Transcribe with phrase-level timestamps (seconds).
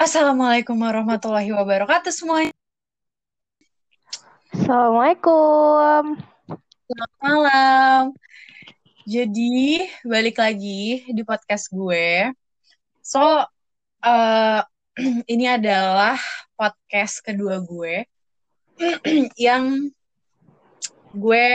[0.00, 2.56] Assalamualaikum warahmatullahi wabarakatuh semuanya.
[4.48, 6.16] Assalamualaikum.
[6.88, 8.02] Selamat malam.
[9.04, 12.32] Jadi, balik lagi di podcast gue.
[13.04, 13.20] So,
[14.00, 14.60] uh,
[15.36, 16.16] ini adalah
[16.56, 18.08] podcast kedua gue
[19.36, 19.84] yang
[21.12, 21.46] gue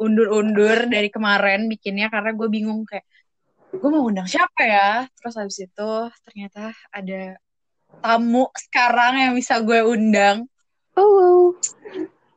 [0.00, 3.04] undur-undur dari kemarin bikinnya karena gue bingung kayak
[3.72, 5.92] gue mau undang siapa ya terus habis itu
[6.28, 7.40] ternyata ada
[8.04, 10.48] tamu sekarang yang bisa gue undang
[10.92, 11.56] Uh,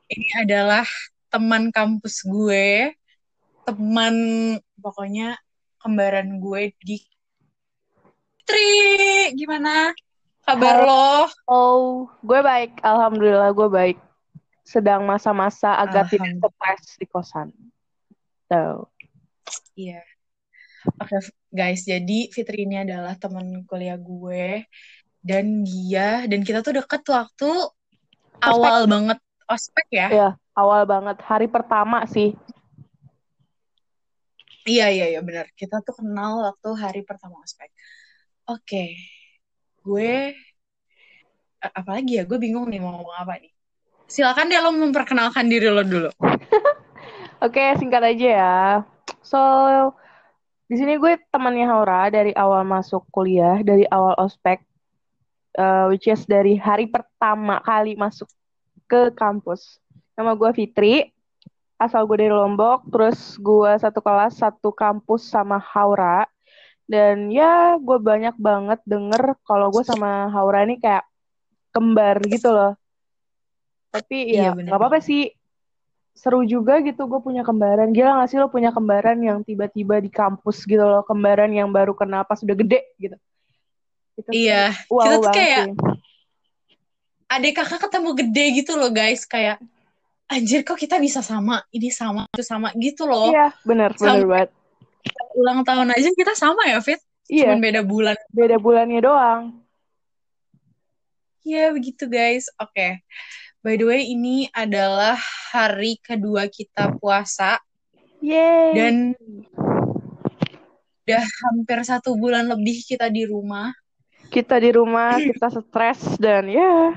[0.07, 0.88] ini adalah
[1.27, 2.95] teman kampus gue
[3.67, 4.16] teman
[4.79, 5.35] pokoknya
[5.84, 7.03] kembaran gue di
[8.48, 9.91] Tri gimana
[10.45, 12.79] kabar lo oh, gue baik.
[12.85, 13.98] Alhamdulillah gue baik.
[14.62, 17.49] Sedang masa-masa agak tidak stres di kosan.
[18.45, 18.85] Tuh.
[19.73, 20.05] Iya.
[20.85, 21.17] Oke
[21.49, 24.66] guys, jadi Fitri ini adalah teman kuliah gue
[25.26, 27.49] dan dia dan kita tuh deket waktu
[28.46, 29.18] awal banget
[29.49, 30.07] ospek ya.
[30.13, 31.18] Ya, awal banget.
[31.26, 32.37] Hari pertama sih.
[34.65, 35.49] Iya iya iya benar.
[35.54, 37.70] Kita tuh kenal waktu hari pertama ospek.
[38.46, 38.93] Oke,
[39.81, 40.34] gue
[41.62, 42.24] a- apalagi ya?
[42.29, 43.49] Gue bingung nih mau ngomong apa nih.
[44.05, 46.09] Silakan deh lo memperkenalkan diri lo dulu.
[47.46, 48.57] Oke, singkat aja ya.
[49.26, 49.37] So,
[50.66, 54.66] di sini gue temannya Haura dari awal masuk kuliah, dari awal ospek,
[55.62, 58.26] uh, which is dari hari pertama kali masuk
[58.90, 59.77] ke kampus.
[60.18, 61.05] Nama gue Fitri,
[61.77, 66.25] asal gue dari Lombok, terus gue satu kelas, satu kampus sama Haura.
[66.86, 71.06] Dan ya, gue banyak banget denger kalau gue sama Haura ini kayak
[71.74, 72.74] kembar gitu loh.
[73.94, 75.30] Tapi Iya, ya, bener nggak apa-apa sih.
[76.16, 77.91] Seru juga gitu gue punya kembaran.
[77.91, 81.03] Gila gak sih lo punya kembaran yang tiba-tiba di kampus gitu loh.
[81.03, 83.18] Kembaran yang baru kenal pas udah gede gitu.
[84.16, 85.74] Itu Iya, wow kita tuh kayak sih.
[87.28, 89.28] adik kakak ketemu gede gitu loh guys.
[89.28, 89.59] Kayak
[90.25, 93.30] anjir kok kita bisa sama, ini sama, itu sama gitu loh.
[93.36, 94.50] Iya, bener, bener Sampai banget.
[95.36, 96.98] ulang tahun aja kita sama ya Fit.
[97.28, 98.16] Iya, Cuman beda bulan.
[98.31, 99.42] beda bulannya doang.
[101.44, 102.48] Iya begitu guys.
[102.58, 103.04] Oke.
[103.66, 105.18] By the way ini adalah
[105.50, 107.58] hari kedua kita puasa
[108.22, 108.78] Yeay.
[108.78, 108.96] dan
[111.02, 113.74] udah hampir satu bulan lebih kita di rumah.
[114.30, 116.94] kita di rumah, kita stres dan ya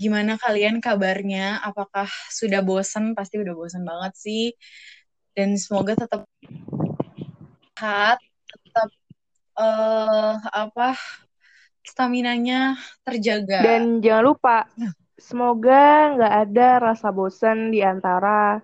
[0.00, 1.60] Gimana kalian kabarnya?
[1.60, 3.12] Apakah sudah bosen?
[3.12, 4.56] Pasti udah bosen banget sih.
[5.36, 6.24] Dan semoga tetap
[7.76, 8.16] sehat,
[8.48, 8.88] tetap
[9.60, 10.96] eh apa
[11.86, 12.74] staminanya
[13.06, 13.62] terjaga.
[13.62, 14.56] dan jangan lupa
[15.16, 18.60] semoga nggak ada rasa bosan di antara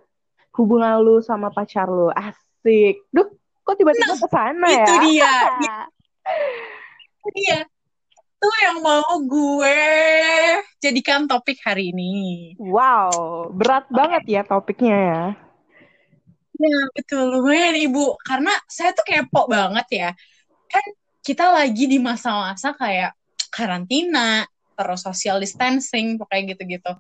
[0.53, 2.13] hubungan lu sama pacar lu.
[2.13, 3.01] Asik.
[3.09, 3.29] Duh,
[3.65, 4.85] kok tiba-tiba ke sana ya?
[4.85, 5.33] itu dia.
[7.23, 9.79] Iya, itu yang mau gue
[10.83, 12.51] jadikan topik hari ini.
[12.59, 15.23] Wow, berat banget ya topiknya ya.
[16.59, 17.31] Ya, betul.
[17.31, 18.19] Lumayan, Ibu.
[18.27, 20.11] Karena saya tuh kepo banget ya.
[20.67, 20.83] Kan
[21.23, 23.15] kita lagi di masa-masa kayak
[23.49, 24.43] karantina,
[24.75, 26.93] terus social distancing, pokoknya gitu-gitu.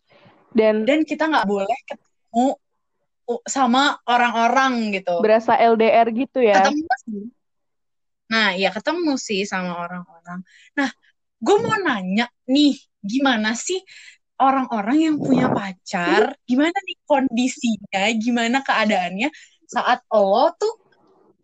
[0.54, 2.46] Dan Dan kita nggak boleh ketemu
[3.48, 5.18] sama orang-orang gitu.
[5.22, 6.62] berasa LDR gitu ya.
[6.62, 7.22] Ketemu sih.
[8.32, 10.40] Nah, ya ketemu sih sama orang-orang.
[10.78, 10.88] Nah,
[11.42, 13.80] gue mau nanya nih, gimana sih
[14.40, 19.28] orang-orang yang punya pacar, gimana nih kondisinya, gimana keadaannya
[19.68, 20.74] saat lo tuh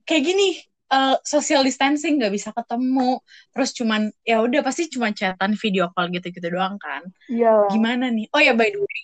[0.05, 0.49] kayak gini,
[0.88, 3.21] eh, social distancing nggak bisa ketemu,
[3.53, 7.04] terus cuman ya udah pasti cuma chatan video call gitu-gitu doang kan.
[7.28, 7.71] Iyalah.
[7.72, 8.26] Gimana nih?
[8.32, 9.00] Oh ya by the way,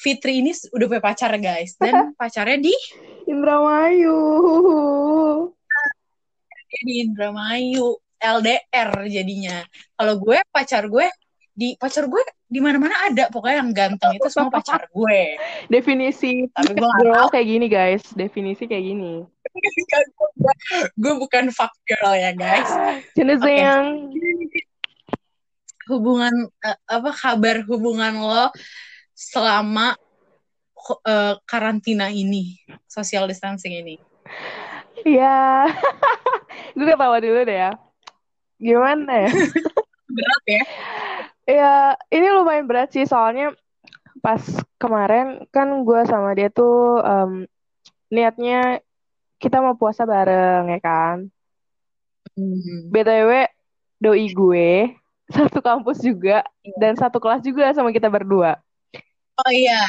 [0.00, 2.74] Fitri ini udah punya pacar guys, dan pacarnya di
[3.28, 4.18] Indramayu.
[6.70, 9.64] di Indramayu LDR jadinya.
[9.96, 11.08] Kalau gue pacar gue
[11.50, 15.36] di pacar gue di mana-mana ada pokoknya yang ganteng itu semua pacar gue.
[15.74, 18.04] Definisi Tapi gue gak girl tahu kayak gini guys.
[18.16, 19.24] Definisi kayak gini.
[21.02, 22.70] gue bukan fuck girl ya guys.
[23.14, 23.54] Jenis Oke.
[23.54, 23.84] yang
[25.90, 28.46] Hubungan eh, apa kabar hubungan lo
[29.10, 29.98] selama
[31.02, 33.98] eh, karantina ini, social distancing ini?
[35.18, 35.66] ya
[36.76, 37.72] gue ketawa dulu deh ya.
[38.60, 39.30] Gimana ya?
[40.14, 40.64] Berat ya?
[41.50, 41.74] Ya,
[42.14, 43.50] ini lumayan berat sih soalnya
[44.22, 44.42] pas
[44.76, 47.48] kemarin kan gue sama dia tuh em,
[48.12, 48.84] niatnya
[49.40, 51.16] kita mau puasa bareng ya kan.
[52.36, 52.92] Hmm.
[52.92, 53.48] BTW
[53.98, 54.70] doi gue
[55.36, 56.76] satu kampus juga Iya.
[56.76, 58.60] dan satu kelas juga sama kita berdua.
[59.40, 59.80] Oh iya,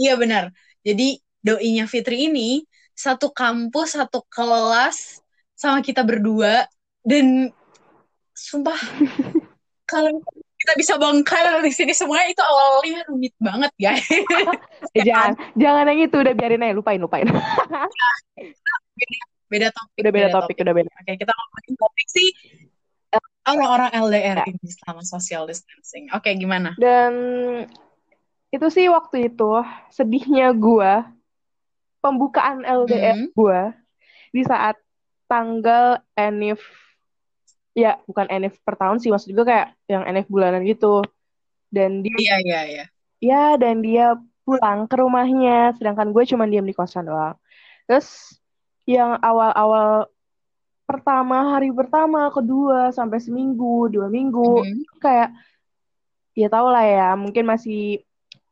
[0.00, 0.48] iya benar.
[0.80, 2.64] Jadi doinya Fitri ini
[2.96, 5.20] satu kampus, satu kelas
[5.52, 6.64] sama kita berdua
[7.04, 7.52] dan
[8.36, 8.76] sumpah
[9.90, 10.20] kalau
[10.56, 14.04] kita bisa bongkar di sini semuanya itu awalnya rumit banget guys
[14.92, 17.24] eh, jangan jangan yang itu udah biarin aja lupain lupain
[18.96, 20.90] beda, beda topik udah beda, topik, udah beda.
[21.04, 22.28] Oke kita ngomongin topik sih
[23.46, 24.46] orang-orang LDR ya.
[24.50, 26.10] ini selama social distancing.
[26.10, 26.74] Oke gimana?
[26.74, 27.12] Dan
[28.50, 29.62] itu sih waktu itu
[29.94, 31.06] sedihnya gua
[32.02, 33.34] pembukaan LDR hmm.
[33.34, 33.60] gue
[34.30, 34.78] di saat
[35.26, 36.62] tanggal enif
[37.74, 41.02] ya bukan enif per tahun sih maksud gue kayak yang enif bulanan gitu.
[41.66, 42.84] Dan dia iya iya iya.
[43.18, 44.14] Ya dan dia
[44.46, 47.34] pulang ke rumahnya sedangkan gue cuma diam di kosan doang.
[47.90, 48.38] Terus
[48.86, 50.06] yang awal-awal
[50.86, 55.02] pertama hari pertama kedua sampai seminggu dua minggu mm-hmm.
[55.02, 55.34] kayak
[56.38, 58.06] ya tau lah ya mungkin masih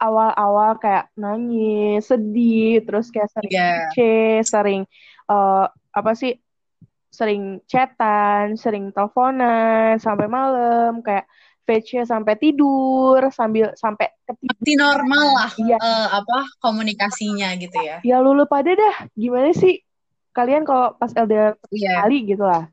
[0.05, 3.89] awal-awal kayak nangis, sedih, terus kayak sering yeah.
[3.95, 3.99] C,
[4.45, 4.83] sering
[5.31, 6.37] uh, apa sih?
[7.15, 11.31] sering chatan, sering teleponan sampai malam, kayak
[11.63, 14.83] VC sampai tidur, sambil sampai ketidur.
[14.83, 15.79] normal lah iya.
[15.79, 18.03] uh, apa komunikasinya gitu ya.
[18.03, 19.79] Ya lu pada dah, gimana sih
[20.35, 22.03] kalian kalau pas LDR yeah.
[22.03, 22.67] kali gitu lah.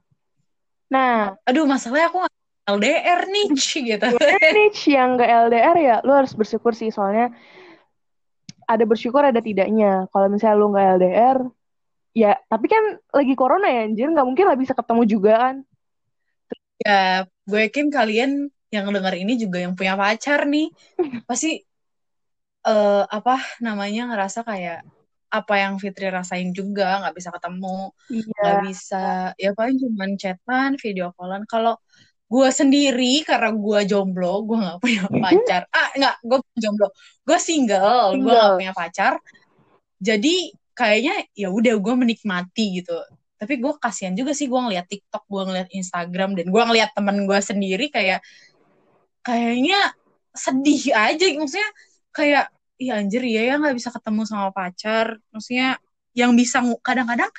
[0.91, 2.25] Nah, aduh masalahnya aku
[2.67, 3.47] LDR nih
[3.93, 4.07] gitu.
[4.17, 7.31] nih yang gak LDR ya lu harus bersyukur sih soalnya
[8.65, 10.09] ada bersyukur ada tidaknya.
[10.09, 11.37] Kalau misalnya lu gak LDR
[12.11, 15.55] ya tapi kan lagi corona ya anjir nggak mungkin lah bisa ketemu juga kan.
[16.81, 20.73] Ya, gue yakin kalian yang dengar ini juga yang punya pacar nih
[21.29, 21.61] pasti
[22.65, 24.81] uh, apa namanya ngerasa kayak
[25.31, 28.63] apa yang Fitri rasain juga nggak bisa ketemu nggak iya.
[28.67, 29.03] bisa
[29.39, 31.47] ya paling cuman chatan video callan.
[31.47, 31.79] Kalau
[32.31, 35.61] gue sendiri karena gue jomblo gue nggak punya pacar.
[35.71, 36.87] Ah nggak gue jomblo.
[37.23, 38.23] Gue single, single.
[38.27, 39.13] gue nggak punya pacar.
[40.03, 40.35] Jadi
[40.75, 42.95] kayaknya ya udah gue menikmati gitu.
[43.39, 47.23] Tapi gue kasihan juga sih gue ngeliat TikTok gue ngeliat Instagram dan gue ngeliat temen
[47.23, 48.19] gue sendiri kayak
[49.23, 49.95] kayaknya
[50.35, 51.25] sedih aja.
[51.39, 51.71] Maksudnya
[52.11, 52.45] kayak
[52.81, 55.77] iya anjir ya ya nggak bisa ketemu sama pacar maksudnya
[56.17, 57.29] yang bisa kadang-kadang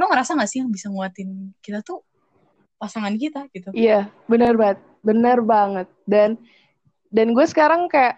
[0.00, 2.00] lo ngerasa gak sih yang bisa nguatin kita tuh
[2.80, 3.68] pasangan kita gitu.
[3.76, 5.88] Iya, benar banget, benar banget.
[6.08, 6.40] Dan
[7.12, 8.16] dan gue sekarang kayak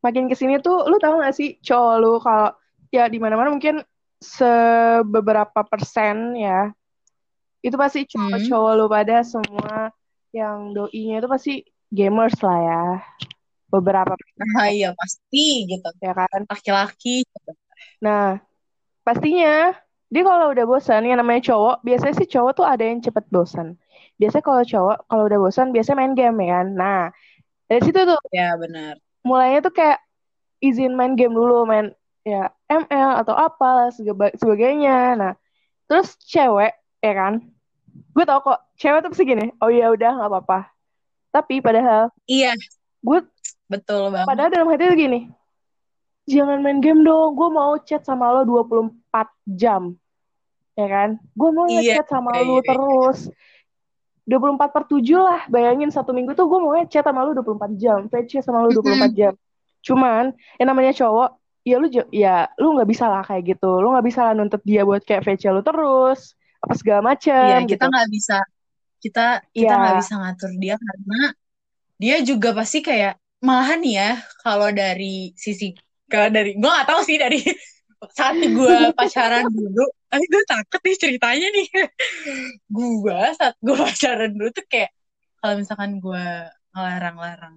[0.00, 2.56] makin ke sini tuh, lu tau gak sih cowok lu kalau
[2.88, 3.84] ya di mana-mana mungkin
[4.22, 6.70] sebeberapa persen ya
[7.62, 8.78] itu pasti cowok-cowok hmm.
[8.78, 9.90] lu pada semua
[10.30, 11.54] yang doinya itu pasti
[11.90, 12.84] gamers lah ya
[13.72, 17.24] beberapa nah, iya pasti gitu ya kan laki-laki
[18.04, 18.36] nah
[19.02, 19.72] pastinya
[20.12, 23.80] dia kalau udah bosan, yang namanya cowok, biasanya sih cowok tuh ada yang cepet bosan.
[24.20, 26.66] Biasanya kalau cowok, kalau udah bosan, biasanya main game ya kan.
[26.76, 27.00] Nah,
[27.64, 28.20] dari situ tuh.
[28.28, 29.00] Ya, benar.
[29.24, 30.04] Mulainya tuh kayak
[30.60, 31.96] izin main game dulu, main
[32.28, 33.88] ya ML atau apa
[34.36, 35.16] sebagainya.
[35.16, 35.32] Nah,
[35.88, 37.40] terus cewek, ya kan.
[38.12, 40.60] Gue tau kok, cewek tuh pasti gini, oh iya udah gak apa-apa.
[41.32, 42.12] Tapi padahal.
[42.28, 42.52] Iya.
[43.00, 43.24] Gue.
[43.72, 44.28] Betul banget.
[44.28, 45.20] Padahal dalam hati tuh gini,
[46.28, 48.92] jangan main game dong, gue mau chat sama lo 24
[49.48, 49.96] jam
[50.72, 52.64] ya kan gue mau iya, ngechat sama iya, lu iya.
[52.64, 53.18] terus
[54.24, 57.98] 24 per 7 lah bayangin satu minggu tuh gue mau ngechat sama lu 24 jam
[58.08, 59.34] PC sama lu 24 jam
[59.84, 64.06] cuman yang namanya cowok ya lu ya lu nggak bisa lah kayak gitu lu nggak
[64.06, 68.06] bisa lah nuntut dia buat kayak VC lu terus apa segala macam iya, kita nggak
[68.08, 68.16] gitu.
[68.16, 68.38] bisa
[69.02, 70.00] kita kita nggak ya.
[70.00, 71.20] bisa ngatur dia karena
[71.98, 75.74] dia juga pasti kayak malahan ya kalau dari sisi
[76.06, 77.42] kalau dari gue nggak tahu sih dari
[78.18, 79.86] saat gue pacaran dulu.
[80.10, 81.68] Tapi gue takut nih ceritanya nih.
[82.74, 84.90] Gue saat gue pacaran dulu tuh kayak
[85.38, 86.26] kalau misalkan gue
[86.74, 87.56] ngelarang-larang.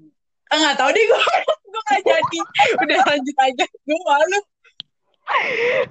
[0.53, 2.39] Ah nggak tahu deh gue gue gak jadi.
[2.79, 4.39] Udah lanjut aja gue malu.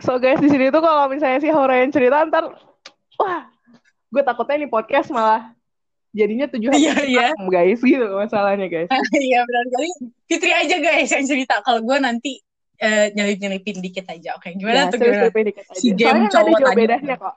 [0.01, 2.55] So guys di sini tuh kalau misalnya si yang cerita ntar
[3.19, 3.43] wah
[4.15, 5.51] gue takutnya nih podcast malah
[6.15, 7.29] jadinya tujuh hari iya, iya.
[7.35, 8.89] guys gitu masalahnya guys
[9.29, 9.91] iya benar kali
[10.31, 12.39] Fitri aja guys yang cerita kalau gue nanti
[12.81, 14.35] uh, nyelip-nyelipin dikit aja.
[14.35, 15.31] Oke, gimana ya, tuh gimana?
[15.31, 15.79] Dikit aja.
[15.79, 17.35] Si game Soalnya cowok ada bedanya kok.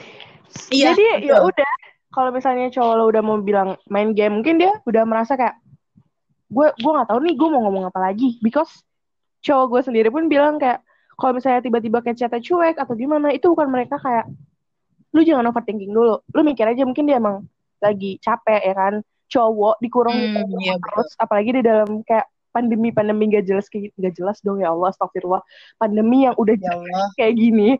[0.76, 0.92] iya.
[0.92, 1.72] Jadi ya udah,
[2.10, 5.56] kalau misalnya cowok lo udah mau bilang main game, mungkin dia udah merasa kayak
[6.46, 8.70] gue gue nggak tahu nih gue mau ngomong apa lagi because
[9.42, 10.78] cowok gue sendiri pun bilang kayak
[11.18, 14.30] kalau misalnya tiba-tiba kayak chatnya cuek atau gimana itu bukan mereka kayak
[15.10, 17.42] lu jangan overthinking dulu lu mikir aja mungkin dia emang
[17.82, 18.94] lagi capek ya kan?
[19.26, 24.14] Cowok dikurung hmm, iya, terus apalagi di dalam kayak pandemi pandemi gak jelas kayak gak
[24.16, 25.42] jelas dong ya Allah astagfirullah.
[25.76, 27.06] Pandemi yang udah ya Allah.
[27.18, 27.76] kayak gini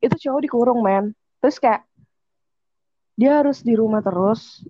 [0.00, 1.12] itu cowok dikurung men.
[1.40, 1.84] Terus kayak
[3.14, 4.66] dia harus di rumah terus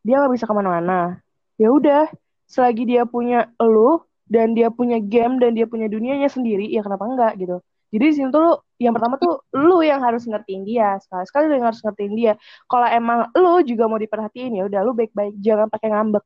[0.00, 1.20] dia nggak bisa ke mana-mana.
[1.60, 2.08] Ya udah
[2.46, 7.04] selagi dia punya elu dan dia punya game dan dia punya dunianya sendiri ya kenapa
[7.06, 7.58] enggak gitu.
[7.94, 11.44] Jadi di sini tuh lu yang pertama tuh lu yang harus ngertiin dia sekali sekali
[11.48, 12.32] lu yang harus ngertiin dia
[12.68, 16.24] kalau emang lu juga mau diperhatiin ya udah lu baik-baik jangan pakai ngambek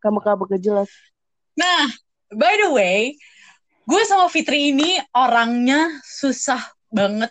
[0.00, 0.90] ngambek-ngambek gak jelas
[1.54, 1.86] Nah,
[2.34, 3.14] by the way,
[3.86, 6.58] gue sama Fitri ini orangnya susah
[6.90, 7.30] banget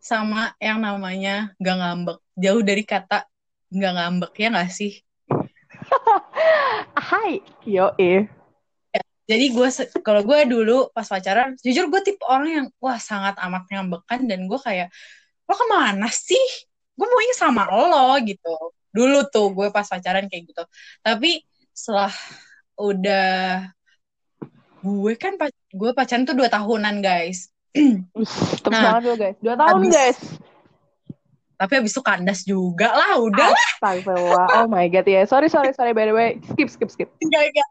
[0.00, 2.18] sama yang namanya gak ngambek.
[2.40, 3.28] Jauh dari kata
[3.68, 5.04] gak ngambek, ya gak sih?
[7.12, 8.37] Hai, yo eh.
[9.28, 9.68] Jadi gue,
[10.00, 14.48] kalau gue dulu pas pacaran, jujur gue tipe orang yang, wah sangat amat ngambekan, dan
[14.48, 14.88] gue kayak,
[15.44, 16.40] lo ke mana sih?
[16.96, 18.72] Gue maunya sama lo gitu.
[18.88, 20.64] Dulu tuh gue pas pacaran kayak gitu.
[21.04, 21.44] Tapi
[21.76, 22.10] setelah
[22.80, 23.68] udah
[24.80, 29.36] gue kan pac- gue pacaran tuh dua tahunan guys Nah, tangan dulu guys.
[29.42, 30.18] Dua tahun habis- guys.
[31.58, 34.46] Tapi abis itu kandas juga lah udah lah Astagfirullah.
[34.62, 35.26] Oh my god ya.
[35.26, 36.38] Sorry sorry sorry by the way.
[36.54, 37.08] Skip skip skip.
[37.18, 37.68] Enggak, enggak.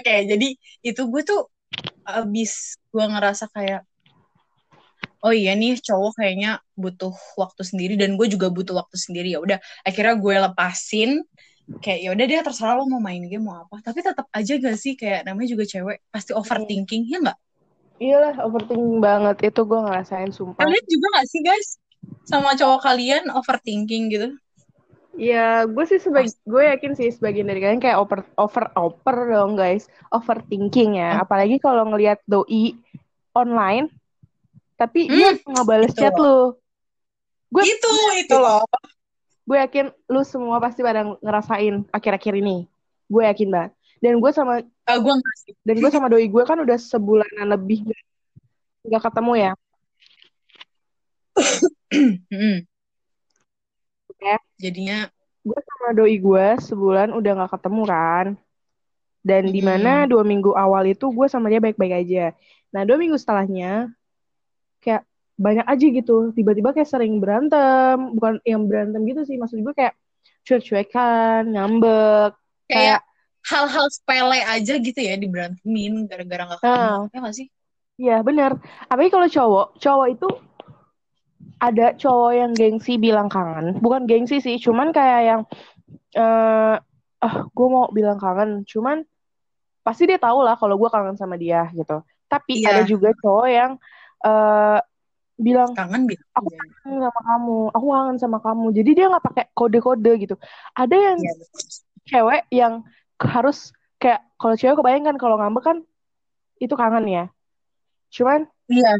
[0.00, 0.48] oke jadi
[0.80, 1.44] itu gue tuh
[2.08, 3.84] abis gue ngerasa kayak
[5.22, 9.42] oh iya nih cowok kayaknya butuh waktu sendiri dan gue juga butuh waktu sendiri ya
[9.42, 11.10] udah akhirnya gue lepasin
[11.84, 14.78] kayak ya udah dia terserah lo mau main game mau apa tapi tetap aja gak
[14.78, 17.38] sih kayak namanya juga cewek pasti overthinking ya nggak
[17.98, 20.62] Iyalah overthinking banget itu gue ngerasain sumpah.
[20.62, 21.68] kalian juga gak sih guys
[22.28, 24.28] sama cowok kalian overthinking gitu
[25.18, 29.58] Ya, gue sih sebagai gue yakin sih sebagian dari kalian kayak over over over dong
[29.58, 31.18] guys, overthinking ya.
[31.18, 32.78] Apalagi kalau ngelihat doi
[33.34, 33.90] online,
[34.78, 36.54] tapi dia nggak bales itu chat lu.
[37.50, 38.62] Gue itu itu loh
[39.48, 42.68] gue yakin lu semua pasti pada ngerasain akhir-akhir ini.
[43.08, 43.72] Gue yakin banget.
[44.04, 45.12] Dan gue sama Ah, gue
[45.64, 47.88] dan gue sama doi gue kan udah sebulanan lebih
[48.84, 49.52] nggak ketemu ya.
[54.18, 54.36] Ya.
[54.58, 55.06] jadinya
[55.46, 58.26] gue sama doi gue sebulan udah nggak ketemu kan
[59.22, 59.68] dan di Mm-mm.
[59.68, 62.34] mana dua minggu awal itu gue sama dia baik-baik aja
[62.74, 63.88] nah dua minggu setelahnya
[64.82, 65.06] kayak
[65.38, 69.94] banyak aja gitu tiba-tiba kayak sering berantem bukan yang berantem gitu sih maksud gue kayak
[70.42, 72.32] cuek-cuekan ngambek
[72.66, 73.00] kayak
[73.46, 77.06] hal-hal sepele aja gitu ya diberantemin gara-gara nggak ketemu Nah.
[77.14, 77.48] ya nggak sih
[77.98, 78.54] Iya benar.
[78.86, 80.28] Apalagi kalau cowok, cowok itu
[81.58, 83.78] ada cowok yang gengsi bilang kangen.
[83.82, 85.40] Bukan gengsi sih, cuman kayak yang
[86.14, 86.76] eh
[87.18, 88.62] ah gue mau bilang kangen.
[88.64, 89.02] Cuman
[89.82, 92.02] pasti dia tahu lah kalau gue kangen sama dia gitu.
[92.30, 92.68] Tapi Iya.
[92.70, 93.72] ada juga cowok yang
[94.22, 94.78] eh
[95.38, 98.66] bilang kangen gitu Aku kangen sama kamu, aku kangen sama kamu.
[98.74, 100.34] Jadi dia nggak pakai kode-kode gitu.
[100.74, 101.34] Ada yang Iya,
[102.08, 102.74] cewek yang
[103.18, 105.78] harus kayak kalau cewek kebayang kan kalau ngambek kan
[106.62, 107.24] itu kangen ya.
[108.14, 108.94] Cuman iya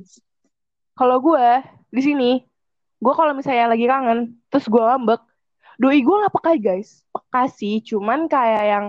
[0.98, 1.46] kalau gue
[1.88, 2.30] di sini
[2.98, 5.22] gue kalau misalnya lagi kangen terus gue ngambek
[5.78, 7.06] doi gue nggak peka guys.
[7.14, 8.84] Peka sih cuman kayak yang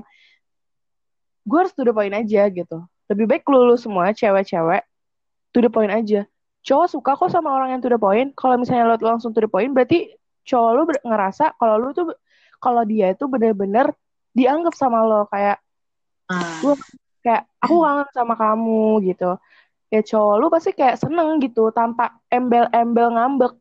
[1.46, 2.82] gue harus to the point aja gitu.
[3.10, 4.82] Lebih baik lu, lu semua cewek-cewek
[5.54, 6.26] to the point aja.
[6.66, 8.34] Cowok suka kok sama orang yang to the point.
[8.34, 12.10] Kalau misalnya lo langsung to the point berarti cowok lu ber- ngerasa kalau lu tuh
[12.58, 13.94] kalau dia itu bener-bener
[14.34, 15.30] dianggap sama lo.
[15.30, 15.62] Kayak
[16.30, 16.78] Ah, Gua-
[17.26, 19.34] kayak aku kangen sama kamu gitu
[19.90, 23.54] ya cowok lu pasti kayak seneng gitu tanpa embel-embel ngambek.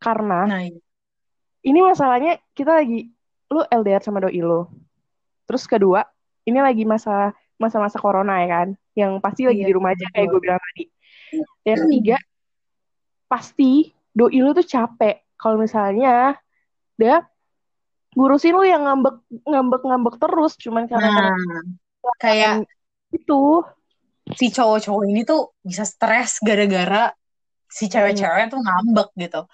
[0.00, 0.80] Karena nah iya.
[1.64, 3.08] ini masalahnya kita lagi
[3.52, 4.68] lu LDR sama doi lu.
[5.48, 6.04] Terus kedua
[6.44, 10.26] ini lagi masa masa-masa corona ya kan yang pasti lagi Iya, di rumah aja kayak
[10.28, 10.32] betul.
[10.32, 10.84] gue bilang tadi.
[11.64, 12.16] Yang ketiga
[13.28, 13.72] pasti
[14.12, 15.24] doi lu tuh capek.
[15.34, 16.38] Kalau misalnya
[16.94, 17.24] dia
[18.14, 21.34] ngurusin lu yang ngambek ngambek ngambek terus cuman karena nah
[22.22, 22.62] kayak
[23.10, 23.42] itu
[24.32, 27.12] si cowok-cowok ini tuh bisa stres gara-gara
[27.68, 29.44] si cewek-cewek tuh ngambek gitu.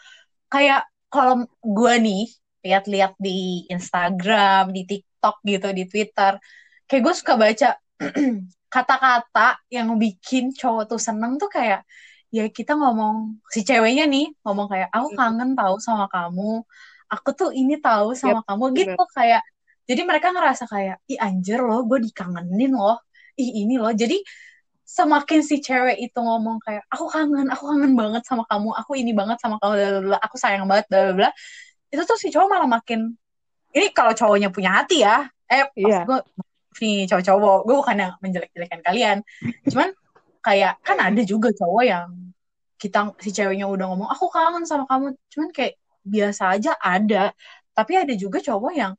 [0.47, 2.23] Kayak kalau gue nih
[2.62, 6.39] lihat-lihat di Instagram, di TikTok gitu, di Twitter,
[6.87, 7.69] kayak gue suka baca
[8.75, 11.83] kata-kata yang bikin cowok tuh seneng tuh kayak
[12.31, 16.62] ya kita ngomong si ceweknya nih ngomong kayak aku kangen tahu sama kamu,
[17.11, 19.43] aku tuh ini tahu sama kamu gitu kayak
[19.91, 23.03] jadi mereka ngerasa kayak ih anjir loh gue dikangenin loh
[23.35, 23.91] ih ini loh.
[23.91, 24.23] Jadi
[24.90, 29.14] semakin si cewek itu ngomong kayak aku kangen aku kangen banget sama kamu aku ini
[29.14, 29.75] banget sama kamu
[30.11, 31.30] bla, aku sayang banget bla bla bla.
[31.94, 33.14] Itu tuh si cowok malah makin
[33.70, 36.02] ini kalau cowoknya punya hati ya eh Iya.
[36.06, 36.18] gue
[36.82, 39.18] nih cowok-cowok gue bukan yang menjelek-jelekan kalian.
[39.70, 39.94] Cuman
[40.42, 42.06] kayak kan ada juga cowok yang
[42.80, 45.14] kita si ceweknya udah ngomong aku kangen sama kamu.
[45.30, 47.30] Cuman kayak biasa aja ada.
[47.78, 48.92] Tapi ada juga cowok yang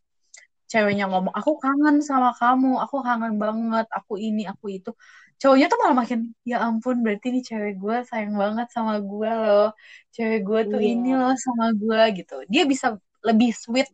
[0.71, 4.95] ceweknya ngomong aku kangen sama kamu aku kangen banget aku ini aku itu
[5.41, 9.74] cowoknya tuh malah makin ya ampun berarti nih cewek gue sayang banget sama gue loh
[10.13, 10.91] cewek gue tuh Iya.
[10.93, 12.93] ini loh sama gue gitu dia bisa
[13.25, 13.89] lebih sweet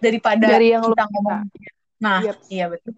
[0.00, 1.40] daripada Dari yang kita ngomong
[2.00, 2.36] nah Yep.
[2.48, 2.92] iya betul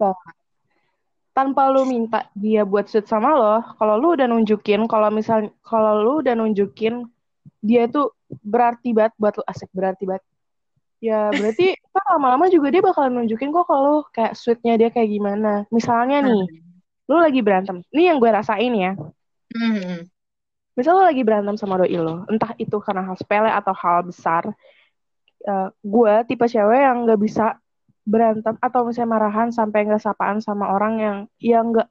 [1.35, 6.03] tanpa lu minta dia buat sweet sama lo, kalau lu udah nunjukin, kalau misal kalau
[6.03, 7.07] lu udah nunjukin
[7.63, 8.11] dia itu
[8.43, 10.23] berarti banget buat lu asik berarti banget.
[10.99, 15.63] Ya berarti kan lama-lama juga dia bakal nunjukin kok kalau kayak sweetnya dia kayak gimana.
[15.71, 16.68] Misalnya nih, Hmm.
[17.09, 17.81] Lu lagi berantem.
[17.89, 18.93] Ini yang gue rasain ya.
[19.49, 20.05] Hmm.
[20.77, 24.45] Misal lu lagi berantem sama doi lo, entah itu karena hal sepele atau hal besar.
[25.43, 27.57] Uh, gue tipe cewek yang nggak bisa
[28.03, 31.87] berantem atau misalnya marahan sampai nggak sapaan sama orang yang yang nggak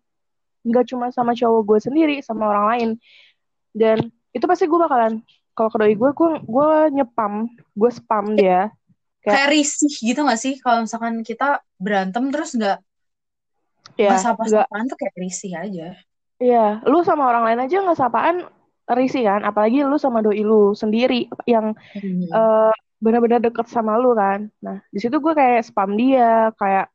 [0.68, 2.90] nggak cuma sama cowok gue sendiri sama orang lain
[3.72, 3.98] dan
[4.36, 5.24] itu pasti gue bakalan
[5.56, 8.68] kalau ke doi gue gue gue nyepam gue spam dia
[9.24, 12.78] kayak, kayak risih gitu gak sih kalau misalkan kita berantem terus nggak
[13.96, 15.88] ya, nggak sapa-sapaan tuh kayak risih aja
[16.38, 18.46] Iya, lu sama orang lain aja nggak sapaan
[18.88, 22.30] risih kan, apalagi lu sama doi lu sendiri yang hmm.
[22.30, 22.70] uh,
[23.02, 24.46] benar-benar deket sama lu kan.
[24.62, 26.86] Nah, di situ gue kayak spam dia, kayak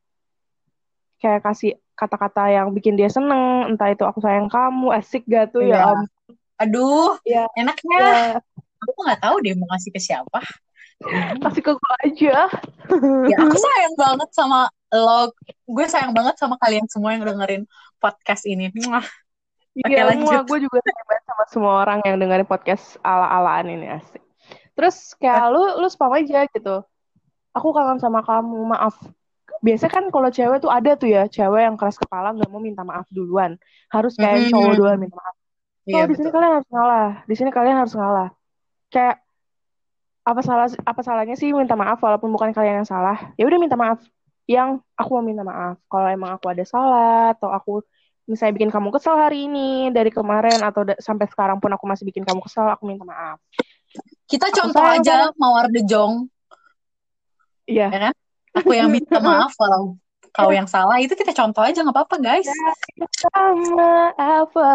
[1.19, 5.61] kayak kasih kata-kata yang bikin dia seneng, entah itu aku sayang kamu, asik gak tuh
[5.63, 6.01] ya, ya om.
[6.63, 7.43] Aduh, ya.
[7.59, 7.99] enaknya.
[7.99, 8.39] Ya.
[8.83, 10.39] Aku nggak tahu deh mau ngasih ke siapa.
[11.43, 12.37] Kasih ke gue aja.
[13.31, 14.59] ya, aku sayang banget sama
[14.93, 15.31] lo.
[15.67, 17.63] Gue sayang banget sama kalian semua yang dengerin
[17.99, 18.69] podcast ini.
[19.73, 24.21] Iya, semua gue juga sayang banget sama semua orang yang dengerin podcast ala-alaan ini asik.
[24.73, 26.85] Terus kayak lu lu spam aja gitu.
[27.53, 28.97] Aku kangen sama kamu, maaf.
[29.63, 32.81] Biasa kan kalau cewek tuh ada tuh ya, cewek yang keras kepala nggak mau minta
[32.83, 33.55] maaf duluan.
[33.89, 34.51] Harus kayak mm-hmm.
[34.53, 35.35] cowok duluan minta maaf.
[35.83, 37.09] Oh, iya, di sini kalian harus ngalah.
[37.27, 38.29] Di sini kalian harus ngalah.
[38.87, 39.22] Kayak
[40.23, 43.35] apa salah apa salahnya sih minta maaf walaupun bukan kalian yang salah.
[43.35, 43.99] Ya udah minta maaf.
[44.47, 45.79] Yang aku mau minta maaf.
[45.87, 47.83] Kalau emang aku ada salah atau aku
[48.23, 52.23] misalnya bikin kamu kesal hari ini dari kemarin atau sampai sekarang pun aku masih bikin
[52.23, 53.39] kamu kesal, aku minta maaf.
[54.25, 55.35] Kita aku contoh aja kan?
[55.35, 56.31] Mawar De Jong.
[57.67, 57.87] Iya.
[57.91, 58.13] Ya kan?
[58.63, 59.99] Aku yang minta maaf walau
[60.33, 62.49] kau yang salah itu kita contoh aja nggak apa-apa guys.
[63.21, 64.69] Sama apa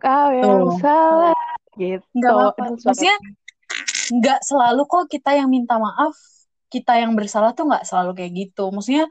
[0.00, 0.80] kau yang Tuh.
[0.80, 1.44] salah
[1.76, 2.04] gitu.
[2.16, 2.62] Nggak apa-apa.
[2.80, 3.16] Maksudnya
[4.12, 6.12] nggak selalu kok kita yang minta maaf,
[6.68, 8.68] kita yang bersalah tuh nggak selalu kayak gitu.
[8.68, 9.06] Maksudnya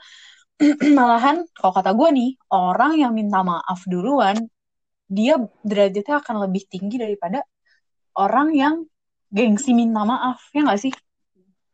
[0.98, 4.38] malahan kalau kata gue nih orang yang minta maaf duluan
[5.12, 7.44] dia derajatnya akan lebih tinggi daripada
[8.16, 8.76] orang yang
[9.34, 10.94] gengsi minta maaf ya nggak sih?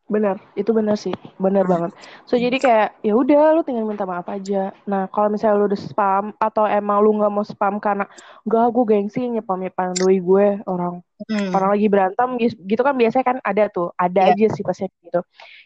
[0.08, 1.12] Benar itu benar sih.
[1.36, 1.91] Benar banget.
[2.23, 4.71] So jadi kayak ya udah lu tinggal minta maaf aja.
[4.88, 8.08] Nah kalau misalnya lu udah spam atau emang lu nggak mau spam karena
[8.47, 11.49] gak gue gengsi nyepam nyepam doi gue orang hmm.
[11.53, 14.34] orang lagi berantem gitu kan biasanya kan ada tuh ada yeah.
[14.38, 15.21] aja sih pasti gitu.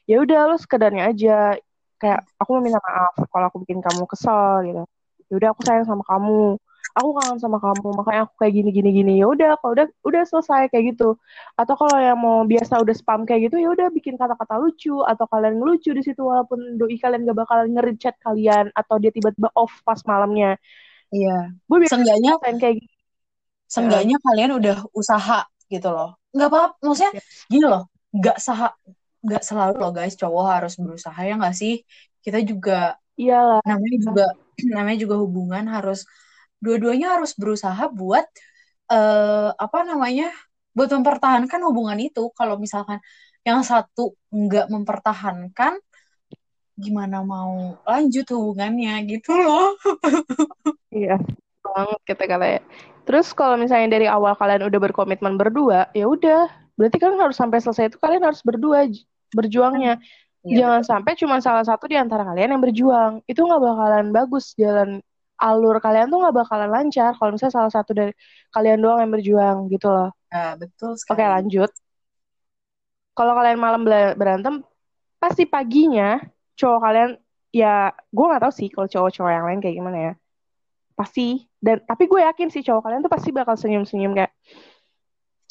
[0.07, 1.59] Ya udah lu sekedarnya aja.
[2.01, 4.83] Kayak aku mau minta maaf kalau aku bikin kamu kesel gitu.
[5.29, 6.57] Ya udah aku sayang sama kamu.
[6.91, 9.13] Aku kangen sama kamu makanya aku kayak gini gini gini.
[9.21, 11.15] Ya udah kalau udah udah selesai kayak gitu.
[11.55, 15.23] Atau kalau yang mau biasa udah spam kayak gitu ya udah bikin kata-kata lucu atau
[15.29, 19.47] kalian ngelucu di situ walaupun doi kalian gak bakal ngerit chat kalian atau dia tiba-tiba
[19.55, 20.59] off pas malamnya.
[21.15, 21.55] Iya.
[21.63, 23.00] Gue biasa sengganya kayak gitu
[23.71, 24.23] sengganya uh.
[24.27, 26.19] kalian udah usaha gitu loh.
[26.35, 27.47] Nggak apa maksudnya yes.
[27.47, 28.75] gini loh nggak sah
[29.23, 31.79] nggak selalu loh guys cowok harus berusaha ya nggak sih?
[32.19, 33.63] Kita juga iyalah.
[33.63, 34.25] namanya juga
[34.75, 36.03] namanya juga hubungan harus
[36.59, 38.27] dua-duanya harus berusaha buat
[38.91, 40.27] uh, apa namanya
[40.75, 42.27] buat mempertahankan hubungan itu.
[42.35, 42.99] Kalau misalkan
[43.47, 45.79] yang satu nggak mempertahankan
[46.75, 49.79] gimana mau lanjut hubungannya gitu loh.
[50.91, 51.15] Iya
[51.61, 52.61] banget kata kalian
[53.05, 57.61] terus kalau misalnya dari awal kalian udah berkomitmen berdua ya udah berarti kan harus sampai
[57.61, 58.89] selesai itu kalian harus berdua
[59.35, 59.99] berjuangnya.
[60.41, 60.89] Ya, Jangan betul.
[60.89, 63.13] sampai cuma salah satu di antara kalian yang berjuang.
[63.29, 64.99] Itu nggak bakalan bagus jalan
[65.41, 68.13] alur kalian tuh nggak bakalan lancar kalau misalnya salah satu dari
[68.53, 70.09] kalian doang yang berjuang gitu loh.
[70.29, 71.17] Nah, betul sekali.
[71.17, 71.71] Oke, lanjut.
[73.13, 73.81] Kalau kalian malam
[74.17, 74.65] berantem,
[75.21, 76.21] pasti paginya
[76.57, 77.09] cowok kalian
[77.51, 80.13] ya gue nggak tahu sih kalau cowok-cowok yang lain kayak gimana ya.
[80.97, 84.33] Pasti dan tapi gue yakin sih cowok kalian tuh pasti bakal senyum-senyum kayak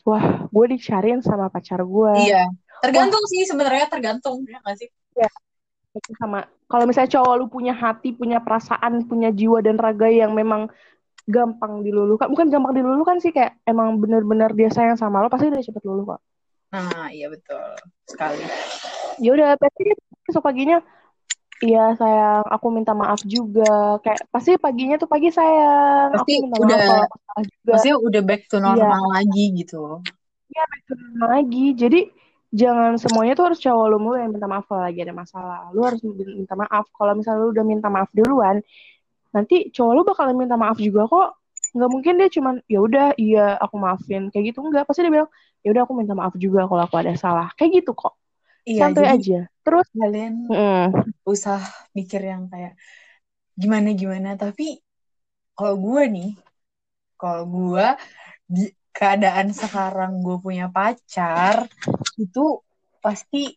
[0.03, 2.15] wah gue dicariin sama pacar gue.
[2.27, 2.51] Iya.
[2.83, 4.89] Tergantung sih sebenarnya tergantung ya nggak sih?
[5.15, 5.31] Ya
[6.19, 6.51] sama.
[6.71, 10.71] Kalau misalnya cowok lu punya hati punya perasaan punya jiwa dan raga yang memang
[11.31, 15.63] gampang diluluhkan bukan gampang diluluhkan sih kayak emang bener-bener dia sayang sama lo pasti udah
[15.63, 16.21] cepet luluh kok.
[16.75, 17.75] Nah iya betul
[18.07, 18.43] sekali.
[19.23, 19.95] Ya udah pasti
[20.27, 20.83] besok paginya
[21.61, 24.01] Iya sayang, aku minta maaf juga.
[24.01, 26.17] Kayak pasti paginya tuh pagi sayang.
[26.17, 27.73] Pasti aku minta udah, maaf kalau juga.
[27.77, 29.13] Pasti udah back to normal iya.
[29.21, 29.83] lagi gitu.
[30.49, 31.65] Iya back to normal lagi.
[31.77, 32.01] Jadi
[32.49, 35.69] jangan semuanya tuh harus cowok lu mulu yang minta maaf kalau lagi ada masalah.
[35.77, 36.89] Lu harus minta maaf.
[36.97, 38.57] Kalau misalnya lu udah minta maaf duluan,
[39.37, 41.45] nanti cowok lu bakalan minta maaf juga kok.
[41.77, 44.89] Nggak mungkin dia cuman ya udah iya aku maafin kayak gitu enggak.
[44.89, 45.29] Pasti dia bilang
[45.61, 47.53] ya udah aku minta maaf juga kalau aku ada salah.
[47.53, 48.17] Kayak gitu kok.
[48.71, 49.41] Iya, Santai aja.
[49.67, 50.87] Terus kalian mm.
[51.27, 51.59] usah
[51.91, 52.79] mikir yang kayak
[53.59, 54.81] gimana gimana tapi
[55.53, 56.33] kalau gue nih
[57.21, 57.87] kalau gue
[58.49, 58.65] di
[58.97, 61.69] keadaan sekarang gue punya pacar
[62.17, 62.65] itu
[63.05, 63.53] pasti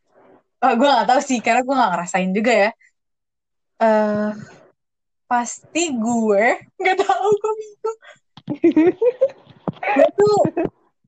[0.60, 2.70] oh, gue gak tahu sih karena gue gak ngerasain juga ya
[3.80, 4.32] uh,
[5.32, 6.46] pasti gue
[6.84, 8.00] nggak tahu gue bingung
[9.96, 10.40] gue tuh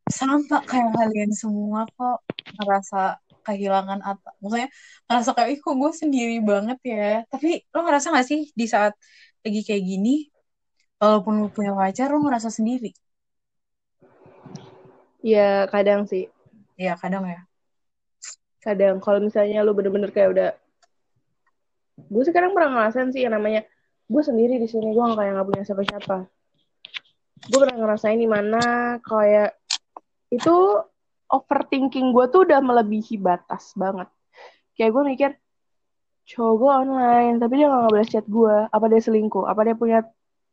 [0.08, 2.24] sama kayak kalian semua kok
[2.62, 4.70] ngerasa kehilangan apa maksudnya
[5.06, 7.22] ngerasa kayak ih kok gue sendiri banget ya?
[7.30, 8.98] Tapi lo ngerasa gak sih di saat
[9.46, 10.34] lagi kayak gini
[10.98, 12.90] walaupun lo punya pacar lo ngerasa sendiri?
[15.22, 16.30] Ya kadang sih.
[16.78, 17.46] Ya kadang ya.
[18.62, 19.02] Kadang.
[19.02, 20.50] Kalau misalnya lo bener-bener kayak udah
[21.96, 23.64] gue sekarang pernah ngerasain sih yang namanya
[24.06, 26.18] gue sendiri di sini gue kayak nggak punya siapa-siapa.
[27.46, 28.62] Gue pernah ngerasain di mana
[29.02, 29.54] kayak
[30.34, 30.58] itu
[31.30, 34.10] overthinking gue tuh udah melebihi batas banget.
[34.78, 35.30] Kayak gue mikir
[36.26, 39.46] cowok gue online tapi dia gak boleh chat gue apa dia selingkuh?
[39.46, 40.00] Apa dia punya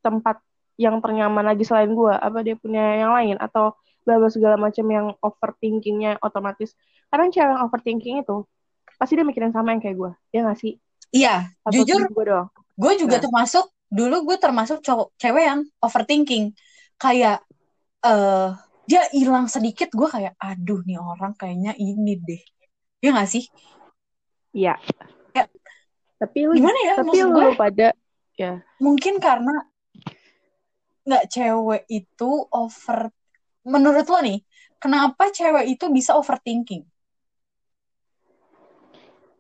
[0.03, 0.41] tempat
[0.81, 3.37] yang ternyaman lagi selain gue apa dia punya yang lain?
[3.41, 6.75] Atau bla segala macam yang overthinkingnya otomatis.
[7.07, 8.43] Kadang cewek yang overthinking itu
[8.99, 10.79] pasti dia mikirin sama yang kayak gue ya gak sih?
[11.13, 12.49] Iya Atau jujur gue doang.
[12.73, 13.25] gue juga nah.
[13.29, 16.57] termasuk dulu gue termasuk cowok cewek yang overthinking.
[16.97, 17.45] Kayak
[18.03, 22.43] eh uh, dia hilang sedikit gue kayak aduh nih orang kayaknya ini deh.
[23.03, 23.47] Ya gak sih?
[24.53, 24.77] Iya.
[25.33, 25.45] Ya.
[26.23, 27.89] tapi lu gimana ya tapi lu gue, pada
[28.39, 28.63] ya.
[28.79, 29.67] Mungkin karena
[31.03, 33.11] nggak cewek itu over
[33.67, 34.39] menurut lo nih
[34.79, 36.87] kenapa cewek itu bisa overthinking?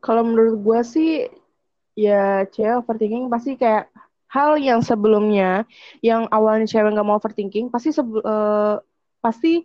[0.02, 1.10] Kalau menurut gue sih
[1.94, 3.86] ya cewek overthinking pasti kayak
[4.32, 5.68] hal yang sebelumnya
[6.00, 8.80] yang awalnya cewek nggak mau overthinking pasti uh,
[9.22, 9.64] pasti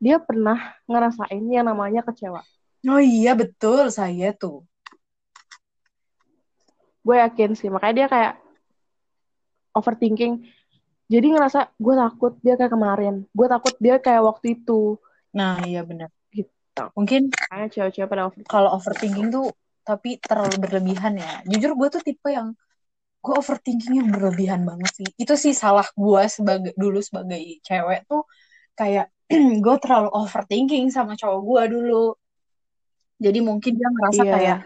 [0.00, 2.40] dia pernah ngerasain yang namanya kecewa.
[2.88, 4.64] Oh iya betul saya tuh.
[7.04, 8.34] Gue yakin sih makanya dia kayak
[9.76, 10.44] overthinking.
[11.04, 13.14] Jadi ngerasa gue takut dia kayak kemarin.
[13.36, 14.96] Gue takut dia kayak waktu itu.
[15.36, 16.08] Nah iya benar.
[16.32, 16.84] Gitu.
[16.96, 18.52] Mungkin kayak cewek-cewek pada overthinking.
[18.52, 19.52] Kalau overthinking tuh
[19.84, 21.44] tapi terlalu berlebihan ya.
[21.44, 22.56] Jujur gue tuh tipe yang
[23.24, 25.08] gue overthinkingnya berlebihan banget sih.
[25.16, 28.24] Itu sih salah gue sebagai dulu sebagai cewek tuh
[28.74, 29.10] kayak
[29.64, 32.06] gue terlalu overthinking sama cowok gue dulu.
[33.18, 34.34] Jadi mungkin dia ngerasa yeah.
[34.34, 34.58] kayak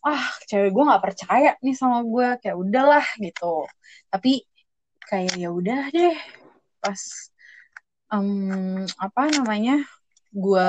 [0.00, 3.68] ah cewek gue nggak percaya nih sama gue kayak udahlah gitu.
[4.08, 4.42] Tapi
[5.04, 6.16] kayak ya udah deh
[6.80, 7.00] pas
[8.14, 9.84] um, apa namanya
[10.32, 10.68] gue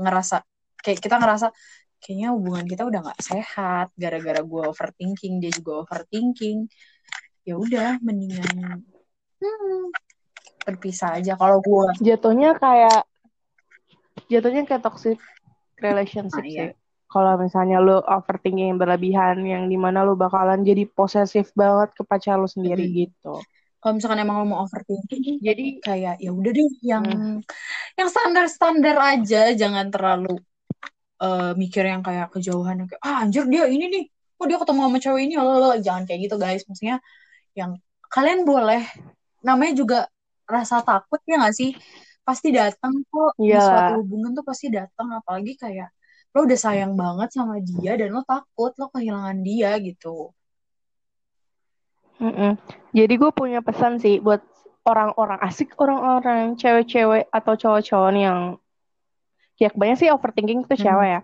[0.00, 0.40] ngerasa
[0.80, 1.52] kayak kita ngerasa
[2.00, 6.64] kayaknya hubungan kita udah nggak sehat gara-gara gue overthinking dia juga overthinking.
[7.44, 8.86] Ya udah mendingan
[9.40, 9.84] hmm,
[10.64, 13.08] berpisah aja kalau gue jatuhnya kayak
[14.30, 15.18] jatuhnya kayak toxic
[15.80, 16.64] relationship nah, iya.
[16.70, 16.78] sih.
[17.10, 22.06] Kalau misalnya lo overthinking yang berlebihan yang di mana lo bakalan jadi posesif banget ke
[22.06, 22.94] pacar lo sendiri hmm.
[22.94, 23.34] gitu.
[23.82, 27.42] Kalau misalkan emang lo mau overthinking jadi kayak ya udah deh yang hmm.
[27.98, 29.50] yang standar standar aja.
[29.58, 30.38] Jangan terlalu
[31.18, 34.04] uh, mikir yang kayak kejauhan yang kayak ah anjir dia ini nih.
[34.38, 36.62] Oh dia ketemu sama cewek ini lo jangan kayak gitu guys.
[36.70, 37.02] Maksudnya
[37.58, 37.74] yang
[38.06, 38.86] kalian boleh
[39.42, 39.98] namanya juga
[40.50, 41.72] rasa takut ya gak sih?
[42.26, 43.56] Pasti datang kok yeah.
[43.56, 45.90] di suatu hubungan tuh pasti datang apalagi kayak
[46.30, 50.30] lo udah sayang banget sama dia dan lo takut lo kehilangan dia gitu.
[52.20, 52.52] Mm -mm.
[52.92, 54.44] jadi gue punya pesan sih buat
[54.84, 58.60] orang-orang asik orang-orang cewek-cewek atau cowok-cowok yang
[59.56, 61.20] ya banyak sih overthinking itu cewek ya.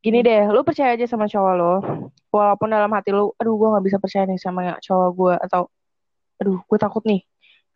[0.00, 1.74] Gini deh lo percaya aja sama cowok lo
[2.32, 5.62] walaupun dalam hati lo aduh gue nggak bisa percaya nih sama cowok gue atau
[6.36, 7.20] aduh gue takut nih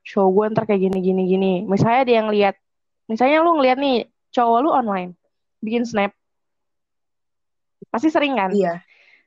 [0.00, 1.52] show gue ntar kayak gini gini gini.
[1.64, 2.54] Misalnya dia yang lihat
[3.10, 5.14] misalnya lu ngeliat nih cowok lu online
[5.60, 6.12] bikin snap.
[7.90, 8.50] Pasti sering kan?
[8.54, 8.80] Iya.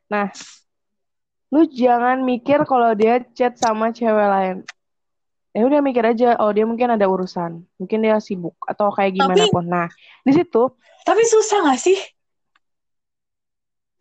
[0.10, 0.34] Nah
[1.54, 4.58] lu jangan mikir kalau dia chat sama cewek lain.
[5.54, 7.62] Ya udah mikir aja oh dia mungkin ada urusan.
[7.78, 9.66] Mungkin dia sibuk atau kayak gimana tapi, pun.
[9.70, 9.88] Nah
[10.26, 12.00] di situ tapi susah gak sih?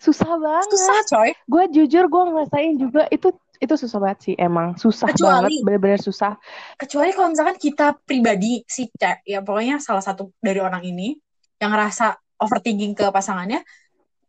[0.03, 0.71] Susah banget.
[0.75, 1.31] Susah coy.
[1.47, 3.31] Gue jujur gue ngerasain juga itu
[3.63, 4.75] itu susah banget sih emang.
[4.75, 6.35] Susah kecuali, banget bener-bener susah.
[6.75, 11.15] Kecuali kalau misalkan kita pribadi si cek ya pokoknya salah satu dari orang ini
[11.63, 13.63] yang ngerasa overthinking ke pasangannya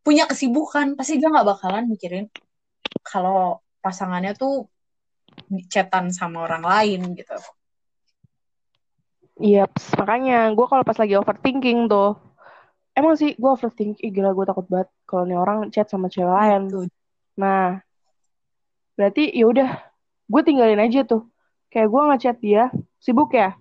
[0.06, 2.30] punya kesibukan pasti dia nggak bakalan mikirin
[3.02, 4.70] kalau pasangannya tuh
[5.74, 7.34] chatan sama orang lain gitu.
[9.42, 12.22] Iya yep, makanya gue kalau pas lagi overthinking tuh
[12.94, 16.30] emang sih gue overthinking Ih, gila gue takut banget kalau nih orang chat sama cewek
[16.30, 16.70] lain.
[17.42, 17.82] Nah
[18.94, 19.70] berarti ya udah
[20.30, 21.28] gue tinggalin aja tuh.
[21.74, 22.64] Kayak gue ngechat dia
[23.02, 23.58] sibuk ya.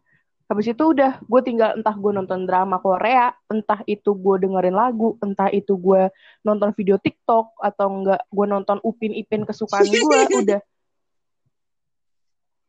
[0.50, 5.16] Habis itu udah gue tinggal entah gue nonton drama Korea entah itu gue dengerin lagu
[5.24, 6.12] entah itu gue
[6.44, 10.60] nonton video TikTok atau enggak gue nonton Upin Ipin kesukaan gue udah.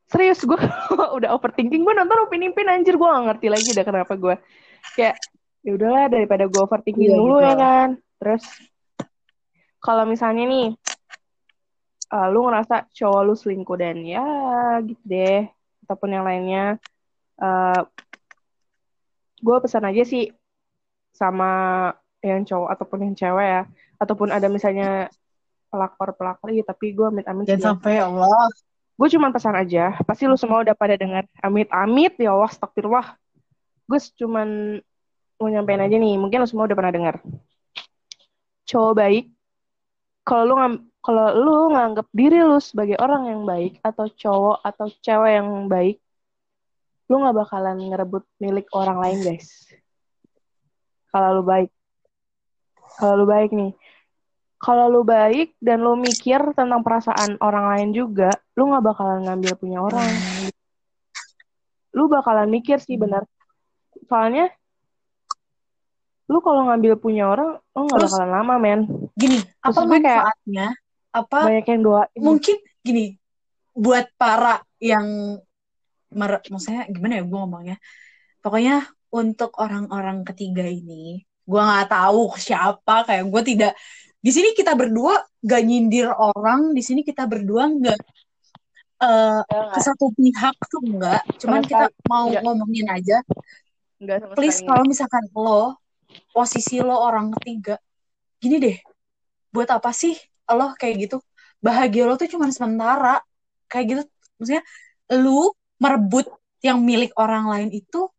[0.08, 0.56] Serius gue
[1.20, 1.84] udah overthinking.
[1.84, 4.36] Gue nonton Upin Ipin anjir gue gak ngerti lagi dah kenapa gue
[4.96, 5.16] kayak
[5.64, 7.48] ya udahlah daripada gue overthinking Iya, dulu gitu.
[7.48, 7.88] ya kan?
[8.20, 8.44] Terus
[9.84, 10.68] kalau misalnya nih
[12.14, 14.26] uh, lu ngerasa cowok lu selingkuh dan ya
[14.86, 15.50] gitu deh.
[15.84, 16.78] Ataupun yang lainnya.
[17.42, 17.82] Uh,
[19.42, 20.30] gue pesan aja sih
[21.12, 21.50] sama
[22.24, 23.64] yang cowok ataupun yang cewek ya.
[23.98, 25.10] Ataupun ada misalnya
[25.74, 28.46] pelakor pelakor iya tapi gue amit amit Jangan sampai ya Allah.
[28.94, 29.98] gue cuma pesan aja.
[30.06, 33.18] Pasti lu semua udah pada dengar amit amit ya Allah astagfirullah.
[33.90, 34.80] Gue cuman
[35.42, 36.16] mau nyampein aja nih.
[36.22, 37.18] Mungkin lu semua udah pernah dengar
[38.64, 39.26] cowok baik
[40.24, 44.88] kalau lu ngam- kalau lu nganggap diri lu sebagai orang yang baik atau cowok atau
[45.04, 46.00] cewek yang baik
[47.12, 49.68] lu nggak bakalan ngerebut milik orang lain guys.
[51.12, 51.70] Kalau lu baik.
[52.98, 53.72] Kalau lu baik nih.
[54.58, 59.54] Kalau lu baik dan lu mikir tentang perasaan orang lain juga lu nggak bakalan ngambil
[59.60, 60.10] punya orang.
[61.92, 63.28] Lu bakalan mikir sih benar.
[64.08, 64.48] Soalnya
[66.32, 68.82] lu kalau ngambil punya orang lu nggak bakalan lama men.
[69.14, 70.68] Gini, apa Maksud gue kayak- manfaatnya?
[71.14, 72.18] Apa banyak yang doain.
[72.18, 73.16] mungkin gini
[73.74, 75.38] buat para yang
[76.14, 77.78] mer maksudnya gimana ya gue ngomongnya?
[78.42, 83.74] Pokoknya untuk orang-orang ketiga ini gue nggak tahu siapa kayak gue tidak
[84.24, 88.00] di sini kita berdua gak nyindir orang di sini kita berdua nggak
[89.04, 92.40] eh, ke satu pihak tuh enggak cuman Sama kita mau Iya.
[92.42, 93.18] ngomongin aja.
[94.00, 95.78] Nggak sama please kalau misalkan lo
[96.32, 97.76] posisi lo orang ketiga
[98.40, 98.78] gini deh
[99.52, 100.16] buat apa sih
[100.52, 101.18] lo kayak gitu
[101.64, 103.24] bahagia lo tuh cuma sementara
[103.72, 104.02] kayak gitu.
[104.38, 104.64] Maksudnya
[105.16, 106.28] lu merebut
[106.60, 108.12] yang milik orang lain itu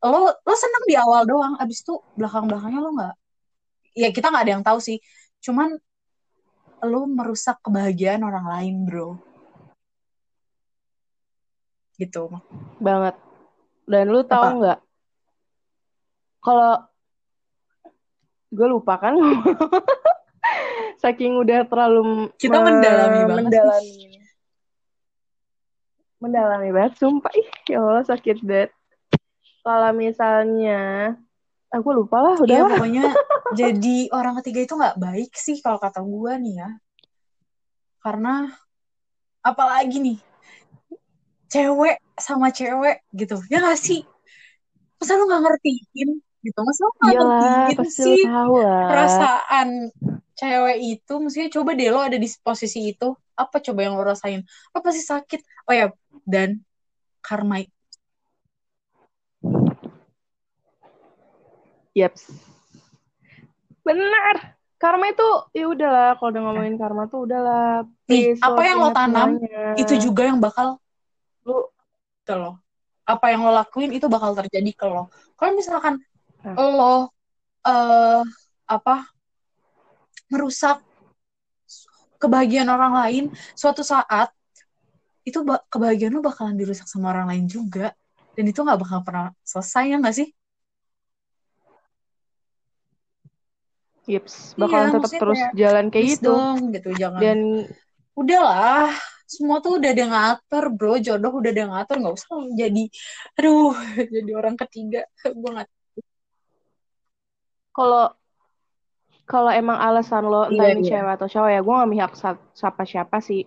[0.00, 3.14] lo lo seneng di awal doang abis itu belakang belakangnya lo nggak
[3.96, 4.98] ya kita nggak ada yang tahu sih.
[5.40, 5.72] Cuman
[6.84, 9.16] lo merusak kebahagiaan orang lain bro.
[12.00, 12.32] Gitu.
[12.80, 13.16] Banget.
[13.84, 14.80] Dan lu tahu nggak?
[16.40, 16.88] Kalau
[18.50, 19.14] gue lupa kan
[21.00, 23.56] saking udah terlalu Kita me- mendalami banget sih.
[23.56, 24.00] mendalami
[26.20, 28.68] mendalami banget sumpah ih ya Allah sakit banget
[29.64, 30.80] kalau misalnya
[31.72, 32.70] aku lupa lah udah lah.
[32.76, 33.04] pokoknya
[33.60, 36.70] jadi orang ketiga itu nggak baik sih kalau kata gue nih ya.
[38.00, 38.48] Karena
[39.44, 40.18] apalagi nih
[41.52, 44.04] cewek sama cewek gitu ya gak sih?
[44.96, 46.08] Masa lu nggak ngertiin
[46.40, 46.58] gitu?
[46.64, 49.68] Masa lu nggak ngertiin sih lu tahu lah perasaan
[50.40, 51.12] cewek itu?
[51.20, 54.40] Maksudnya coba deh lo ada di posisi itu apa coba yang lo rasain?
[54.72, 55.68] Lo pasti sakit.
[55.68, 55.92] Oh ya
[56.24, 56.64] dan
[57.20, 57.60] karma
[61.92, 62.24] Yaps.
[63.84, 64.56] Benar.
[64.80, 67.84] Karma itu ya udahlah kalau udah ngomongin karma tuh udahlah.
[68.08, 69.76] Nih, apa yang lo tanam, semuanya.
[69.76, 70.80] itu juga yang bakal
[71.44, 71.68] lu
[72.24, 72.56] ke lo.
[73.04, 75.12] Apa yang lo lakuin itu bakal terjadi ke lo.
[75.36, 76.00] Kalau misalkan
[76.40, 76.56] Nah.
[76.56, 77.12] lo
[77.68, 78.24] eh
[78.64, 79.04] apa
[80.32, 80.78] merusak
[82.20, 83.24] kebahagiaan orang lain,
[83.56, 84.30] suatu saat
[85.24, 87.92] itu ba- kebahagiaan lo bakalan dirusak sama orang lain juga.
[88.36, 90.28] Dan itu nggak bakal pernah selesai ya nggak sih?
[94.10, 96.26] Yips, bakalan Iya, tetap terus kayak, jalan kayak gitu.
[96.26, 97.22] dong gitu jangan.
[97.22, 97.38] Dan
[98.20, 98.92] Udahlah,
[99.24, 100.94] semua tuh udah ada yang ngatur, bro.
[101.00, 102.82] Jodoh udah ada yang ngatur, nggak usah jadi,
[103.38, 103.72] aduh,
[104.14, 105.00] jadi orang ketiga.
[105.40, 105.68] Gue nggak
[107.76, 108.12] kalau
[109.30, 110.90] kalau emang alasan lo entah Iya, ini iya.
[110.98, 112.12] cewek atau cowok ya, gue gak mihak
[112.50, 113.46] siapa siapa sih.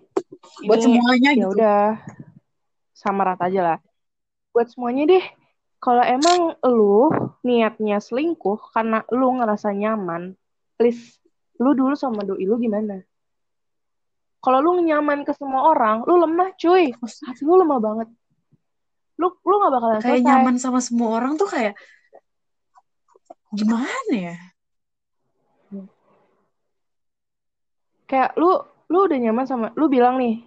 [0.64, 1.48] buat Ini semuanya ya gitu.
[1.52, 1.80] udah
[2.96, 3.78] sama rata aja lah.
[4.56, 5.24] Buat semuanya deh.
[5.76, 7.12] Kalau emang lu
[7.44, 10.32] niatnya selingkuh karena lu ngerasa nyaman,
[10.80, 11.20] please
[11.60, 13.04] lu dulu sama doi lu gimana?
[14.40, 16.96] Kalau lu nyaman ke semua orang, lu lemah cuy.
[16.96, 18.08] Hati lu lemah banget.
[19.20, 20.28] Lu lu gak bakalan Kayak selesai.
[20.32, 21.76] nyaman sama semua orang tuh kayak
[23.52, 24.36] gimana ya?
[28.04, 28.52] Kayak lu
[28.92, 30.44] lu udah nyaman sama lu bilang nih,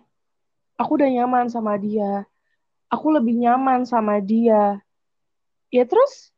[0.78, 2.26] aku udah nyaman sama dia.
[2.88, 4.80] Aku lebih nyaman sama dia.
[5.74, 6.32] Ya terus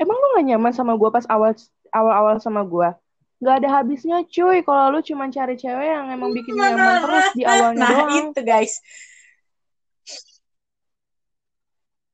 [0.00, 1.52] emang lu gak nyaman sama gua pas awal
[1.92, 2.96] awal-awal sama gua?
[3.40, 7.42] Gak ada habisnya cuy kalau lu cuma cari cewek yang emang bikin nyaman terus di
[7.44, 8.32] awalnya nah doang.
[8.32, 8.80] itu guys.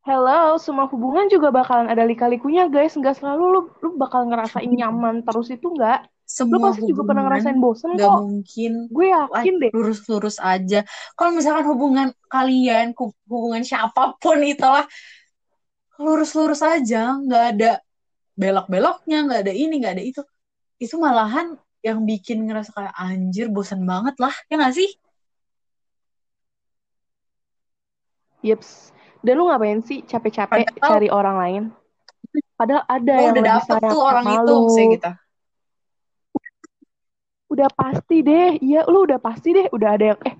[0.06, 2.94] Hello, semua hubungan juga bakalan ada lika-likunya guys.
[2.94, 6.06] Nggak selalu lu, lu bakal ngerasain nyaman terus itu nggak.
[6.26, 8.18] Lu Semua pasti juga pernah ngerasain hubungan bosen gak kok.
[8.18, 9.70] mungkin Gue yakin deh.
[9.70, 10.82] lurus-lurus aja.
[11.14, 14.82] Kalau misalkan hubungan kalian, hu- hubungan siapa pun itulah
[15.96, 17.78] lurus-lurus aja, nggak ada
[18.34, 20.20] belok-beloknya, nggak ada ini, nggak ada itu.
[20.76, 24.90] Itu malahan yang bikin ngerasa kayak anjir bosan banget lah, ya nggak sih?
[28.42, 28.90] Yeps.
[29.22, 31.62] Dan lu ngapain sih capek-capek Padahal- cari orang lain?
[32.58, 34.58] Padahal ada Lo yang udah dapet tuh orang sama itu lu.
[34.60, 35.10] maksudnya gitu
[37.56, 38.60] Udah pasti deh.
[38.60, 39.66] Iya, lu udah pasti deh.
[39.72, 40.36] Udah ada yang, eh,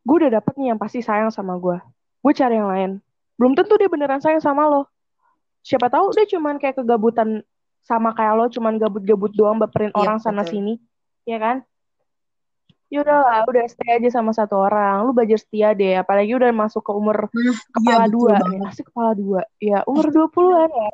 [0.00, 1.76] gue udah dapet nih yang pasti sayang sama gue.
[2.24, 2.90] Gue cari yang lain.
[3.36, 4.88] Belum tentu dia beneran sayang sama lo.
[5.60, 7.44] Siapa tahu dia cuman kayak kegabutan
[7.84, 10.56] sama kayak lo, cuman gabut-gabut doang baperin Iya, orang sana betul.
[10.56, 10.74] sini.
[11.28, 11.60] Ya kan?
[12.88, 15.04] Ya udahlah, udah stay aja sama satu orang.
[15.04, 18.58] Lu belajar setia deh, apalagi udah masuk ke umur Nah, kepala iya, betul dua nih.
[18.70, 19.40] Asik kepala dua.
[19.60, 20.90] Ya, umur 20-an ya.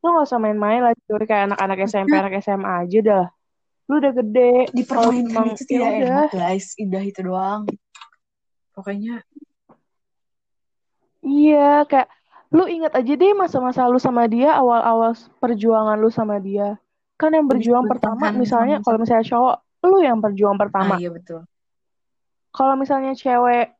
[0.00, 3.24] Lo gak usah main-main lah, curi kayak anak-anak SMP, anak SMA aja dah.
[3.86, 4.70] Lu udah gede.
[4.74, 6.06] Dipermainkan emang, itu ya tidak udah.
[6.26, 7.62] enak guys indah itu doang
[8.76, 9.24] pokoknya
[11.26, 12.06] Iya, kayak
[12.54, 15.10] lu ingat aja deh masa-masa lu sama dia, awal-awal
[15.42, 16.78] perjuangan lu sama dia.
[17.18, 19.56] Kan yang berjuang bertahan pertama, misalnya kalau misalnya cowok,
[19.90, 20.94] lu yang berjuang ah pertama.
[21.02, 21.42] iya betul
[22.54, 23.74] Kalau misalnya cewek,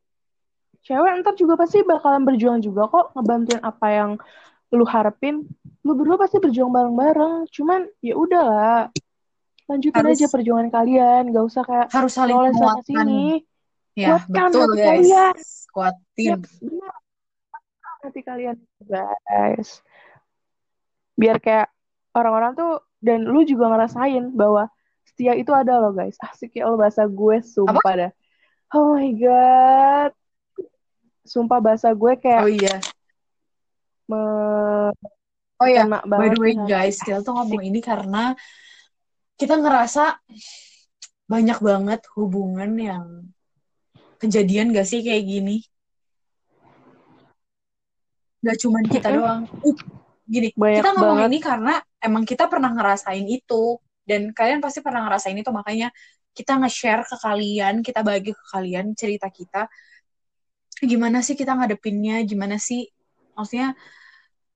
[0.82, 4.10] cewek ntar juga pasti bakalan berjuang juga kok, ngebantuin apa yang
[4.74, 5.46] lu harapin.
[5.86, 7.46] Lu berdua pasti berjuang bareng-bareng.
[7.54, 8.90] Cuman ya udahlah,
[9.66, 13.42] lanjutin Harus- aja perjuangan kalian, gak usah kayak harus saling menguatkan sini.
[13.96, 15.34] ya Kuatkan betul hati guys kalian.
[15.74, 16.94] kuatin Yep, benar.
[18.06, 19.70] Hati kalian, guys.
[21.18, 21.66] Biar kayak
[22.14, 24.70] orang-orang tuh, dan lu juga ngerasain bahwa
[25.02, 26.14] setia itu ada loh, guys.
[26.22, 28.12] Asik ya Allah bahasa gue, sumpah dah.
[28.70, 30.12] Oh my God.
[31.26, 32.76] Sumpah bahasa gue kayak oh iya
[34.06, 34.94] me-
[35.58, 38.38] oh iya by the way guys kita tuh ngomong ini karena
[39.36, 40.16] kita ngerasa
[41.28, 43.06] banyak banget hubungan yang
[44.16, 45.56] kejadian gak sih kayak gini?
[48.40, 49.44] Gak cuman kita doang.
[49.60, 49.76] Uh,
[50.24, 51.30] gini Banyak kita ngomong banget.
[51.30, 53.76] ini karena emang kita pernah ngerasain itu.
[54.06, 55.50] Dan kalian pasti pernah ngerasain itu.
[55.50, 55.90] Makanya
[56.30, 59.66] kita nge-share ke kalian kita bagi ke kalian cerita kita.
[60.80, 62.22] Gimana sih kita ngadepinnya?
[62.22, 62.86] Gimana sih
[63.36, 63.74] maksudnya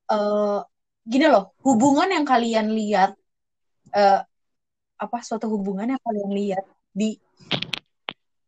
[0.08, 0.60] eh
[1.02, 1.52] gini loh.
[1.66, 3.18] Hubungan yang kalian lihat
[3.90, 4.22] eh
[5.00, 7.16] apa suatu hubungan yang kalian lihat di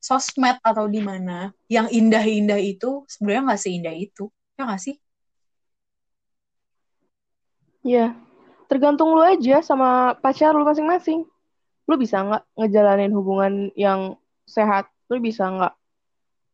[0.02, 4.28] sosmed atau di mana yang indah-indah itu sebenarnya nggak seindah itu
[4.60, 4.96] ya nggak sih
[7.82, 8.14] Iya.
[8.70, 11.26] Tergantung lu aja sama pacar lu masing-masing.
[11.90, 14.86] Lu bisa nggak ngejalanin hubungan yang sehat?
[15.10, 15.74] Lu bisa nggak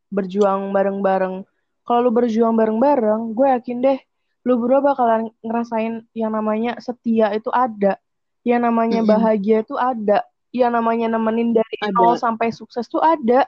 [0.09, 1.45] berjuang bareng-bareng?
[1.85, 3.99] Kalau lu berjuang bareng-bareng, gue yakin deh,
[4.45, 7.97] lu berdua bakalan ngerasain yang namanya setia itu ada.
[8.43, 9.11] Yang namanya Mm-mm.
[9.11, 10.23] bahagia itu ada.
[10.49, 11.93] Yang namanya nemenin dari Ada.
[11.93, 13.45] nol sampai sukses tuh ada.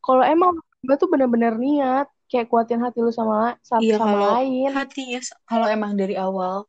[0.00, 4.28] Kalau emang gue tuh bener-bener niat, kayak kuatin hati lu sama satu Iya sama kalau
[4.38, 4.70] lain.
[4.72, 6.64] hatinya kalau emang dari awal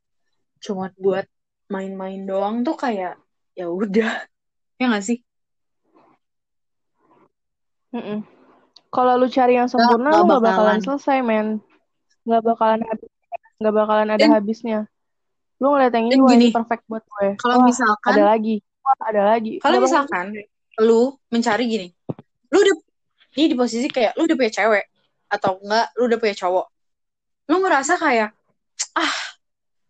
[0.59, 1.23] cuma buat
[1.67, 3.15] main-main doang tuh kayak
[3.53, 4.23] ya udah
[4.75, 5.19] ya nggak sih
[7.89, 8.21] Mm-mm.
[8.89, 10.79] Kalau lu cari yang sempurna, nggak lu nggak bakalan bakalan.
[10.81, 11.47] selesai, men.
[12.25, 13.09] Nggak bakalan habis,
[13.61, 14.79] nggak bakalan ada Dan- habisnya.
[15.59, 17.29] Lu ngeliat yang ini, wah ini gini, perfect buat gue.
[17.35, 18.55] kalau misalkan ada lagi.
[18.79, 19.51] Wah, ada lagi.
[19.59, 20.25] kalau misalkan
[20.79, 21.87] lu mencari gini
[22.49, 22.75] lu udah
[23.35, 24.85] ini di posisi kayak lu udah punya cewek
[25.27, 26.65] atau enggak lu udah punya cowok
[27.45, 28.31] lu ngerasa kayak
[28.95, 29.15] ah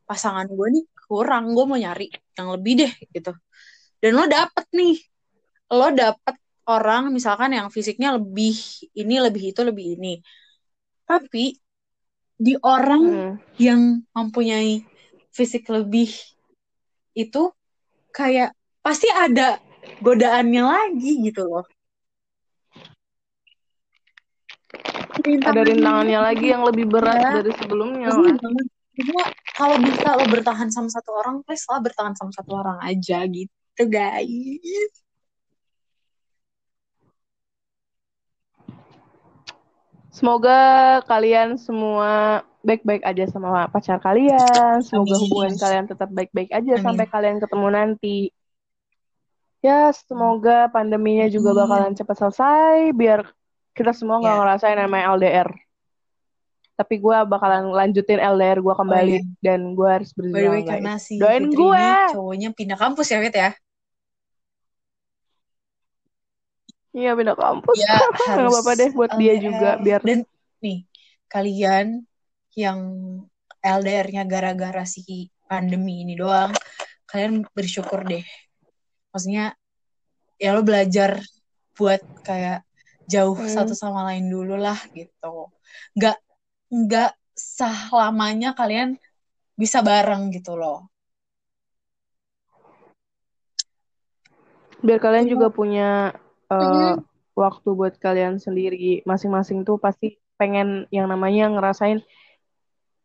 [0.04, 3.32] pasangan gue nih kurang gue mau nyari yang lebih deh gitu
[4.02, 4.98] dan lo dapet nih
[5.70, 8.58] lo dapet orang misalkan yang fisiknya lebih
[8.98, 10.18] ini lebih itu lebih ini
[11.06, 11.54] tapi
[12.34, 13.34] di orang Hmm.
[13.62, 14.82] yang mempunyai
[15.30, 16.10] fisik lebih
[17.14, 17.52] itu
[18.14, 19.60] kayak pasti ada
[20.02, 21.66] godaannya lagi gitu loh.
[25.20, 27.32] Ada rintangannya lagi yang lebih berat Iya.
[27.42, 28.08] dari sebelumnya.
[28.14, 28.68] Banget.
[29.00, 29.24] Cuma
[29.56, 33.84] kalau bisa lo bertahan sama satu orang, please lah bertahan sama satu orang aja gitu
[33.88, 34.92] guys.
[40.10, 44.80] Semoga kalian semua baik-baik aja sama pacar kalian.
[44.82, 46.84] Semoga hubungan kalian tetap baik-baik aja Amin.
[46.84, 48.18] sampai kalian ketemu nanti.
[49.60, 53.28] Ya, semoga pandeminya juga bakalan cepat selesai biar
[53.72, 54.40] kita semua nggak Ya.
[54.40, 55.50] ngerasain namanya LDR.
[56.76, 59.36] Tapi gue bakalan lanjutin LDR gue kembali Oh, iya.
[59.44, 61.04] dan gue harus By berjuang karena guys.
[61.04, 61.76] si Doain gue.
[61.76, 63.52] ini cowoknya pindah kampus ya, Fit ya?
[66.90, 67.78] Iya beda kampus.
[67.78, 67.96] Ya
[68.32, 69.44] harus apa-apa deh buat dia LDR.
[69.44, 70.20] juga biar Dan
[70.60, 70.78] nih,
[71.28, 71.86] kalian
[72.56, 72.80] yang
[73.60, 76.54] LDR-nya gara-gara si pandemi ini doang,
[77.10, 78.24] kalian bersyukur deh.
[79.12, 79.54] Maksudnya,
[80.40, 81.20] ya lo belajar
[81.76, 82.64] buat kayak
[83.10, 83.50] jauh Hmm.
[83.50, 85.50] satu sama lain dulu lah gitu.
[85.98, 86.18] Nggak,
[86.70, 88.96] nggak selamanya kalian
[89.58, 90.88] bisa bareng gitu loh.
[94.80, 95.34] biar kalian Iya.
[95.36, 95.90] juga punya
[96.50, 97.04] eh, Mm-mm.
[97.36, 102.00] waktu buat kalian sendiri masing-masing tuh pasti pengen yang namanya ngerasain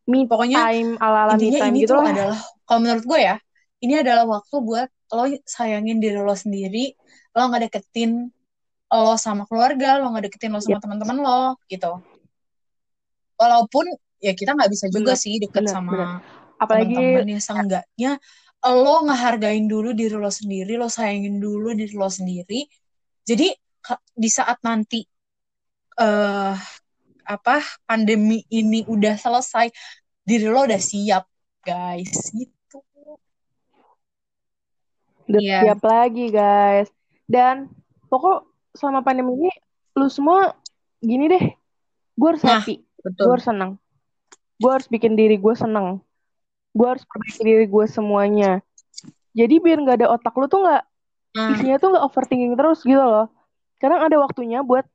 [0.05, 2.13] me Pokoknya time ala-ala me intinya time ini gitu tuh lah.
[2.13, 2.39] adalah
[2.69, 3.37] kalau menurut gue ya
[3.85, 6.93] ini adalah waktu buat lo sayangin diri lo sendiri
[7.37, 8.29] lo nggak deketin
[8.93, 10.83] lo sama keluarga lo nggak deketin lo sama Yep.
[10.85, 11.93] teman-teman lo gitu
[13.35, 13.85] walaupun
[14.23, 16.09] ya kita nggak bisa juga Bener, sih deket bener, sama bener.
[16.55, 18.11] Apalagi teman-teman ya seenggaknya
[18.65, 22.65] lo ngehargain dulu diri lo sendiri lo sayangin dulu diri lo sendiri
[23.25, 23.53] jadi
[24.17, 25.05] di saat nanti
[26.01, 26.55] eh
[27.25, 29.73] apa pandemi ini udah selesai
[30.23, 31.25] diri lo udah siap
[31.61, 32.79] guys gitu
[35.25, 35.59] udah Iya.
[35.65, 36.89] siap lagi guys.
[37.25, 37.73] Dan
[38.13, 38.45] pokok
[38.77, 39.51] selama pandemi ini
[39.97, 40.53] lu semua
[41.01, 41.45] gini deh,
[42.15, 43.81] gue harus Nah, happy, gue harus senang,
[44.61, 46.05] gue harus bikin diri gue senang,
[46.77, 48.61] gue harus perbaiki diri gue semuanya.
[49.35, 50.83] Jadi biar nggak ada otak lu tuh nggak
[51.35, 53.27] nah isinya tuh nggak overthinking terus gitu loh.
[53.83, 54.87] Kadang ada waktunya buat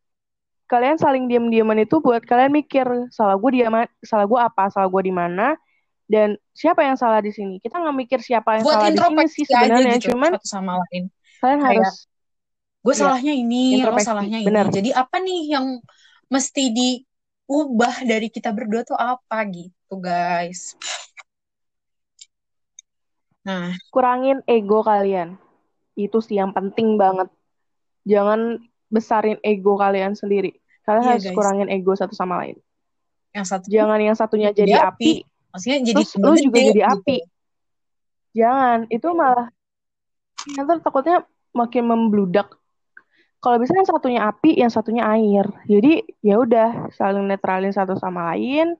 [0.70, 3.65] kalian saling diam-diaman itu buat kalian mikir salah gue di
[4.05, 5.57] salah gue apa, salah gue di mana,
[6.05, 7.57] dan siapa yang salah di sini.
[7.57, 10.47] Kita nggak mikir siapa yang buat salah di sini sih aja sebenarnya, gitu cuman satu
[10.47, 11.03] sama lain
[11.39, 11.93] kalian Kayak, harus
[12.80, 14.65] gue ya salahnya ini lo salahnya ini bener.
[14.72, 15.65] jadi apa nih yang
[16.32, 20.80] mesti diubah dari kita berdua tuh apa gitu guys
[23.43, 25.39] nah Kurangin ego kalian.
[25.97, 27.32] Itu sih yang penting banget.
[28.05, 30.57] Jangan besarin ego kalian sendiri.
[30.83, 32.57] Kalian iya harus guys kurangin ego satu sama lain.
[33.29, 35.11] yang satu Jangan yang satunya jadi jadi api api,
[35.53, 37.17] maksudnya jadi terus lu juga jadi gitu api.
[38.33, 39.47] Jangan, itu malah
[40.57, 41.17] nanti takutnya
[41.53, 42.49] makin membludak.
[43.39, 45.45] Kalau bisa yang satunya api, yang satunya air.
[45.69, 48.75] Jadi ya udah saling netralin satu sama lain.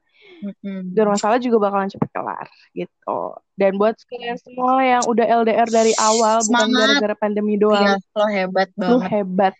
[0.96, 3.20] Dan masalah juga bakalan cepet kelar gitu.
[3.60, 8.00] Dan buat kalian semua yang udah LDR dari awal, bukan semangat gara-gara pandemi iya doang,
[8.16, 9.54] lo hebat banget hebat.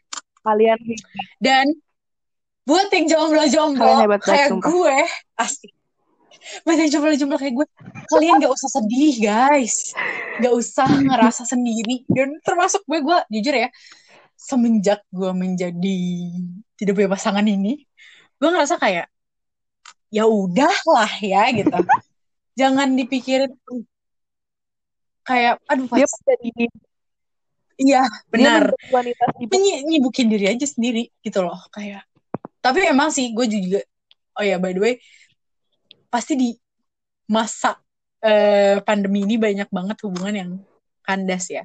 [0.50, 0.80] Kalian.
[1.38, 1.66] Dan
[2.66, 4.70] buat yang jomblo-jomblo kayak sumpah.
[4.70, 4.98] gue
[5.42, 5.72] asik.
[6.66, 7.68] Buat yang jomblo-jomblo kayak gue
[8.18, 9.94] kalian gak usah sedih guys.
[10.42, 12.06] Gak usah ngerasa sendiri.
[12.10, 13.70] Dan termasuk gue gue jujur ya
[14.40, 16.00] semenjak gue menjadi
[16.80, 17.84] tidak punya pasangan ini
[18.40, 19.12] gue ngerasa kayak
[20.10, 21.70] ya udahlah ya gitu.
[22.60, 23.52] Jangan dipikirin
[25.28, 26.66] kayak aduh Dia pas menjadi
[27.80, 28.76] iya benar.
[28.92, 29.24] wanita.
[29.40, 32.04] Menyi- nyibukin diri aja sendiri gitu loh kayak.
[32.60, 33.80] Tapi emang sih gue juga
[34.36, 34.94] oh ya by the way
[36.12, 36.50] pasti di
[37.32, 37.80] masa
[38.20, 40.52] eh, pandemi ini banyak banget hubungan yang
[41.08, 41.64] kandas ya.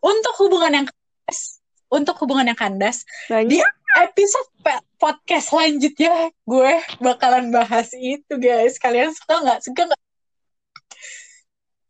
[0.00, 1.60] Untuk hubungan yang kandas
[1.92, 3.68] untuk hubungan yang kandas di Banyak.
[4.08, 6.72] episode pe- podcast selanjutnya gue
[7.04, 8.80] bakalan bahas itu guys.
[8.80, 9.58] Kalian suka nggak?
[9.60, 10.00] Suka nggak?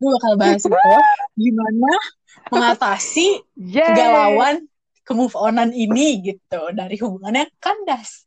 [0.03, 0.75] Gue bakal bahas itu
[1.39, 1.91] gimana
[2.49, 3.87] mengatasi Yeay.
[3.93, 4.57] kegalauan
[5.03, 8.25] ke move onan ini gitu dari hubungannya kandas.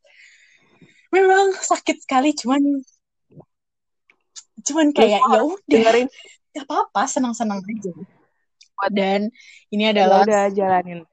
[1.09, 2.59] Memang sakit sekali cuman
[4.65, 6.07] cuman kayak ya udah Dengerin.
[6.51, 7.91] gak apa-apa senang-senang aja.
[8.91, 9.31] Dan
[9.69, 11.07] ini Ya adalah udah jalanin.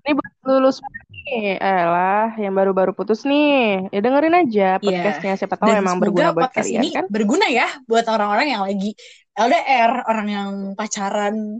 [0.00, 0.80] Ini buat lulus
[1.28, 3.84] nih, elah yang baru-baru putus nih.
[3.92, 4.82] Ya dengerin aja Iya.
[4.82, 5.32] podcastnya.
[5.36, 7.04] Siapa tahu dan emang berguna buat podcast kalian ini kan.
[7.12, 8.96] berguna ya buat orang-orang yang lagi
[9.40, 11.58] LDR, orang yang pacaran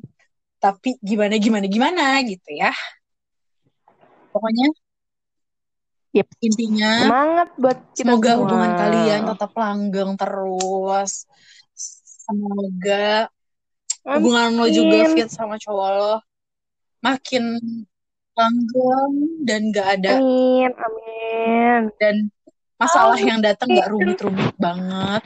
[0.60, 2.72] tapi gimana gimana gimana gitu ya.
[4.30, 4.68] Pokoknya
[6.10, 6.26] Yep.
[6.42, 8.40] intinya Semangat buat kita Semoga semua.
[8.42, 11.12] hubungan kalian tetap langgeng terus.
[12.26, 13.30] Semoga
[14.04, 15.14] hubungan lo juga Amin.
[15.14, 16.14] fit sama cowok lo
[17.00, 17.56] makin
[18.34, 19.12] langgeng
[19.46, 21.80] dan gak ada Amin, amin.
[21.96, 22.14] dan
[22.74, 25.22] masalah yang datang gak rumit-rumit banget.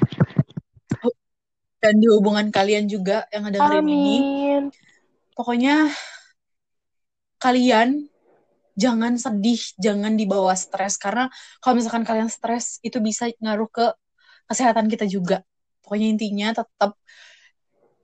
[1.84, 4.62] Dan di hubungan kalian juga yang dengerin ini, Amin.
[5.36, 5.92] pokoknya
[7.36, 8.08] kalian
[8.72, 11.28] jangan sedih, jangan dibawa stres karena
[11.60, 13.92] kalau misalkan kalian stres itu bisa ngaruh ke
[14.48, 15.44] kesehatan kita juga.
[15.84, 16.96] Pokoknya intinya tetap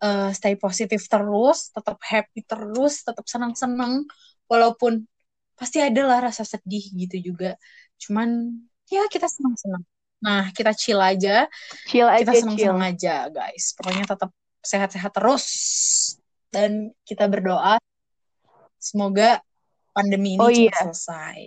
[0.04, 4.04] eh, stay positif terus, tetap happy terus, tetap senang-senang
[4.44, 5.08] walaupun
[5.56, 7.56] pasti ada lah rasa sedih gitu juga.
[7.96, 8.60] Cuman
[8.92, 9.88] ya kita senang-senang.
[10.20, 11.48] Nah, kita chill aja,
[11.88, 12.44] Chill aja, kita chill.
[12.44, 13.72] senang-senang aja, guys.
[13.72, 15.44] Pokoknya tetap sehat-sehat terus
[16.52, 17.80] dan kita berdoa
[18.76, 19.40] semoga
[19.96, 20.76] pandemi ini Oh cepat iya.
[20.92, 21.40] selesai.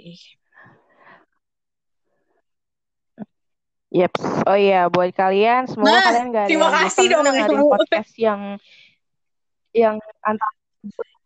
[3.93, 4.13] Yep.
[4.49, 8.11] Oh iya, buat kalian semoga Nah, kalian gak ada terima yang kasih dong, dengerin podcast
[8.17, 8.41] yang
[9.73, 9.95] yang
[10.25, 10.53] antara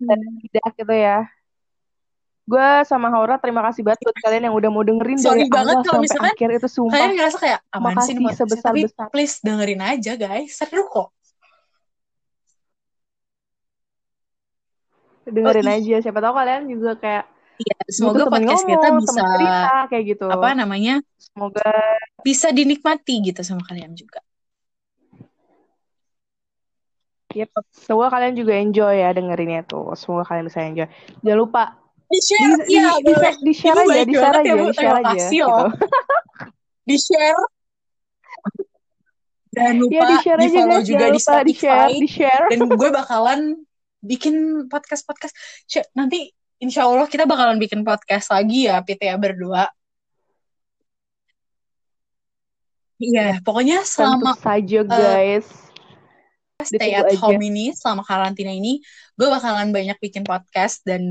[0.04, 1.20] dan tidak gitu ya.
[2.48, 5.76] Gue sama Haura terima kasih banget buat kalian yang udah mau dengerin Sorry dari banget
[5.76, 6.96] awal kalau sampai misalkan akhir itu sumpah.
[6.96, 9.08] Kalian ngerasa kayak aman sih podcastnya, tapi sebesar-besar.
[9.12, 11.10] please dengerin aja guys, seru kok.
[15.28, 17.26] dengerin Oh, aja siapa tahu kalian juga kayak
[17.58, 20.28] Iya, semoga podcast kita ngomong, bisa temen cerita kayak gitu.
[20.30, 21.72] apa namanya Semoga
[22.22, 24.22] bisa dinikmati gitu sama kalian juga.
[27.34, 27.50] Yep.
[27.76, 29.92] Semoga kalian juga enjoy ya dengerinnya tuh.
[30.00, 30.88] Semoga kalian bisa enjoy.
[31.26, 31.64] Jangan lupa
[32.08, 33.34] Di di, share, di, ya di, boleh.
[33.44, 34.66] di share aja, di share ya, aja, Bu.
[34.72, 35.28] di share aja.
[35.28, 35.64] Gitu.
[36.88, 37.42] Di share.
[39.52, 42.00] Jangan lupa Ya di share di aja follow guys, juga di lupa di share, Spotify.
[42.00, 42.46] di share.
[42.48, 43.40] Dan gue bakalan
[44.00, 44.36] bikin
[44.72, 45.34] podcast-podcast.
[45.68, 49.68] Sh- Nanti insya Allah kita bakalan bikin podcast lagi ya, Pit ya berdua.
[52.98, 55.48] Iya, pokoknya Tentu selama saja eh, guys.
[56.66, 57.20] stay Ditunggu at aja.
[57.22, 58.82] home ini, selama karantina ini,
[59.14, 61.04] gue bakalan banyak bikin podcast dan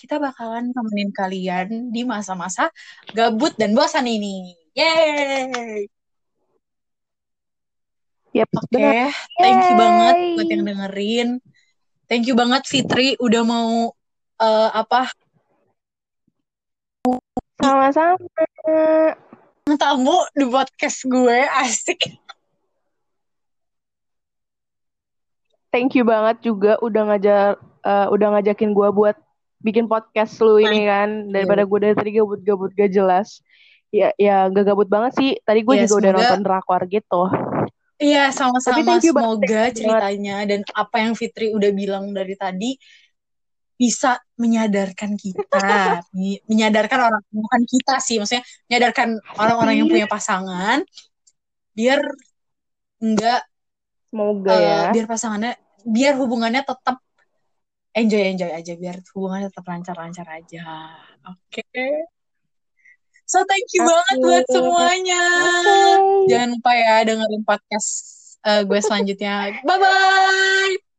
[0.00, 2.72] kita bakalan temenin kalian di masa-masa
[3.12, 4.56] gabut dan bosan ini.
[4.72, 5.84] Yeay!
[8.32, 9.12] Yep, Oke, benar.
[9.42, 11.28] thank you banget buat yang dengerin.
[12.08, 13.92] Thank you banget Fitri udah mau
[14.40, 15.12] eh, apa
[17.60, 18.16] Sama-sama.
[19.76, 22.00] tamu di podcast gue asik.
[25.70, 27.54] Thank you banget juga udah ngajar
[27.86, 29.16] eh, udah ngajakin gua buat
[29.60, 33.44] bikin podcast lu ini kan daripada gue dari tadi gabut-gabut gak jelas.
[33.92, 35.30] Ya ya gak gabut banget sih.
[35.44, 37.22] Tadi gue Ya, juga udah nonton drakor gitu.
[38.00, 38.96] Iya, sama-sama.
[38.96, 39.12] Semoga
[39.44, 39.72] banget.
[39.76, 42.80] ceritanya dan apa yang Fitri udah bilang dari tadi
[43.76, 45.60] bisa menyadarkan kita,
[46.50, 50.84] menyadarkan orang bukan kita sih, maksudnya menyadarkan orang-orang yang punya pasangan
[51.72, 52.00] biar
[53.00, 53.40] enggak
[54.10, 54.80] Semoga eh, ya.
[54.92, 55.52] biar pasangannya
[55.86, 57.00] biar hubungannya tetap
[58.00, 60.64] enjoy enjoy aja biar hubungannya tetap lancar-lancar aja.
[61.28, 61.64] Oke.
[63.28, 63.94] So thank you Oke.
[63.94, 65.24] banget buat semuanya.
[65.46, 65.78] Oke.
[66.34, 67.90] Jangan lupa ya dengerin podcast
[68.42, 69.62] eh, gue selanjutnya.
[69.62, 70.89] Bye bye.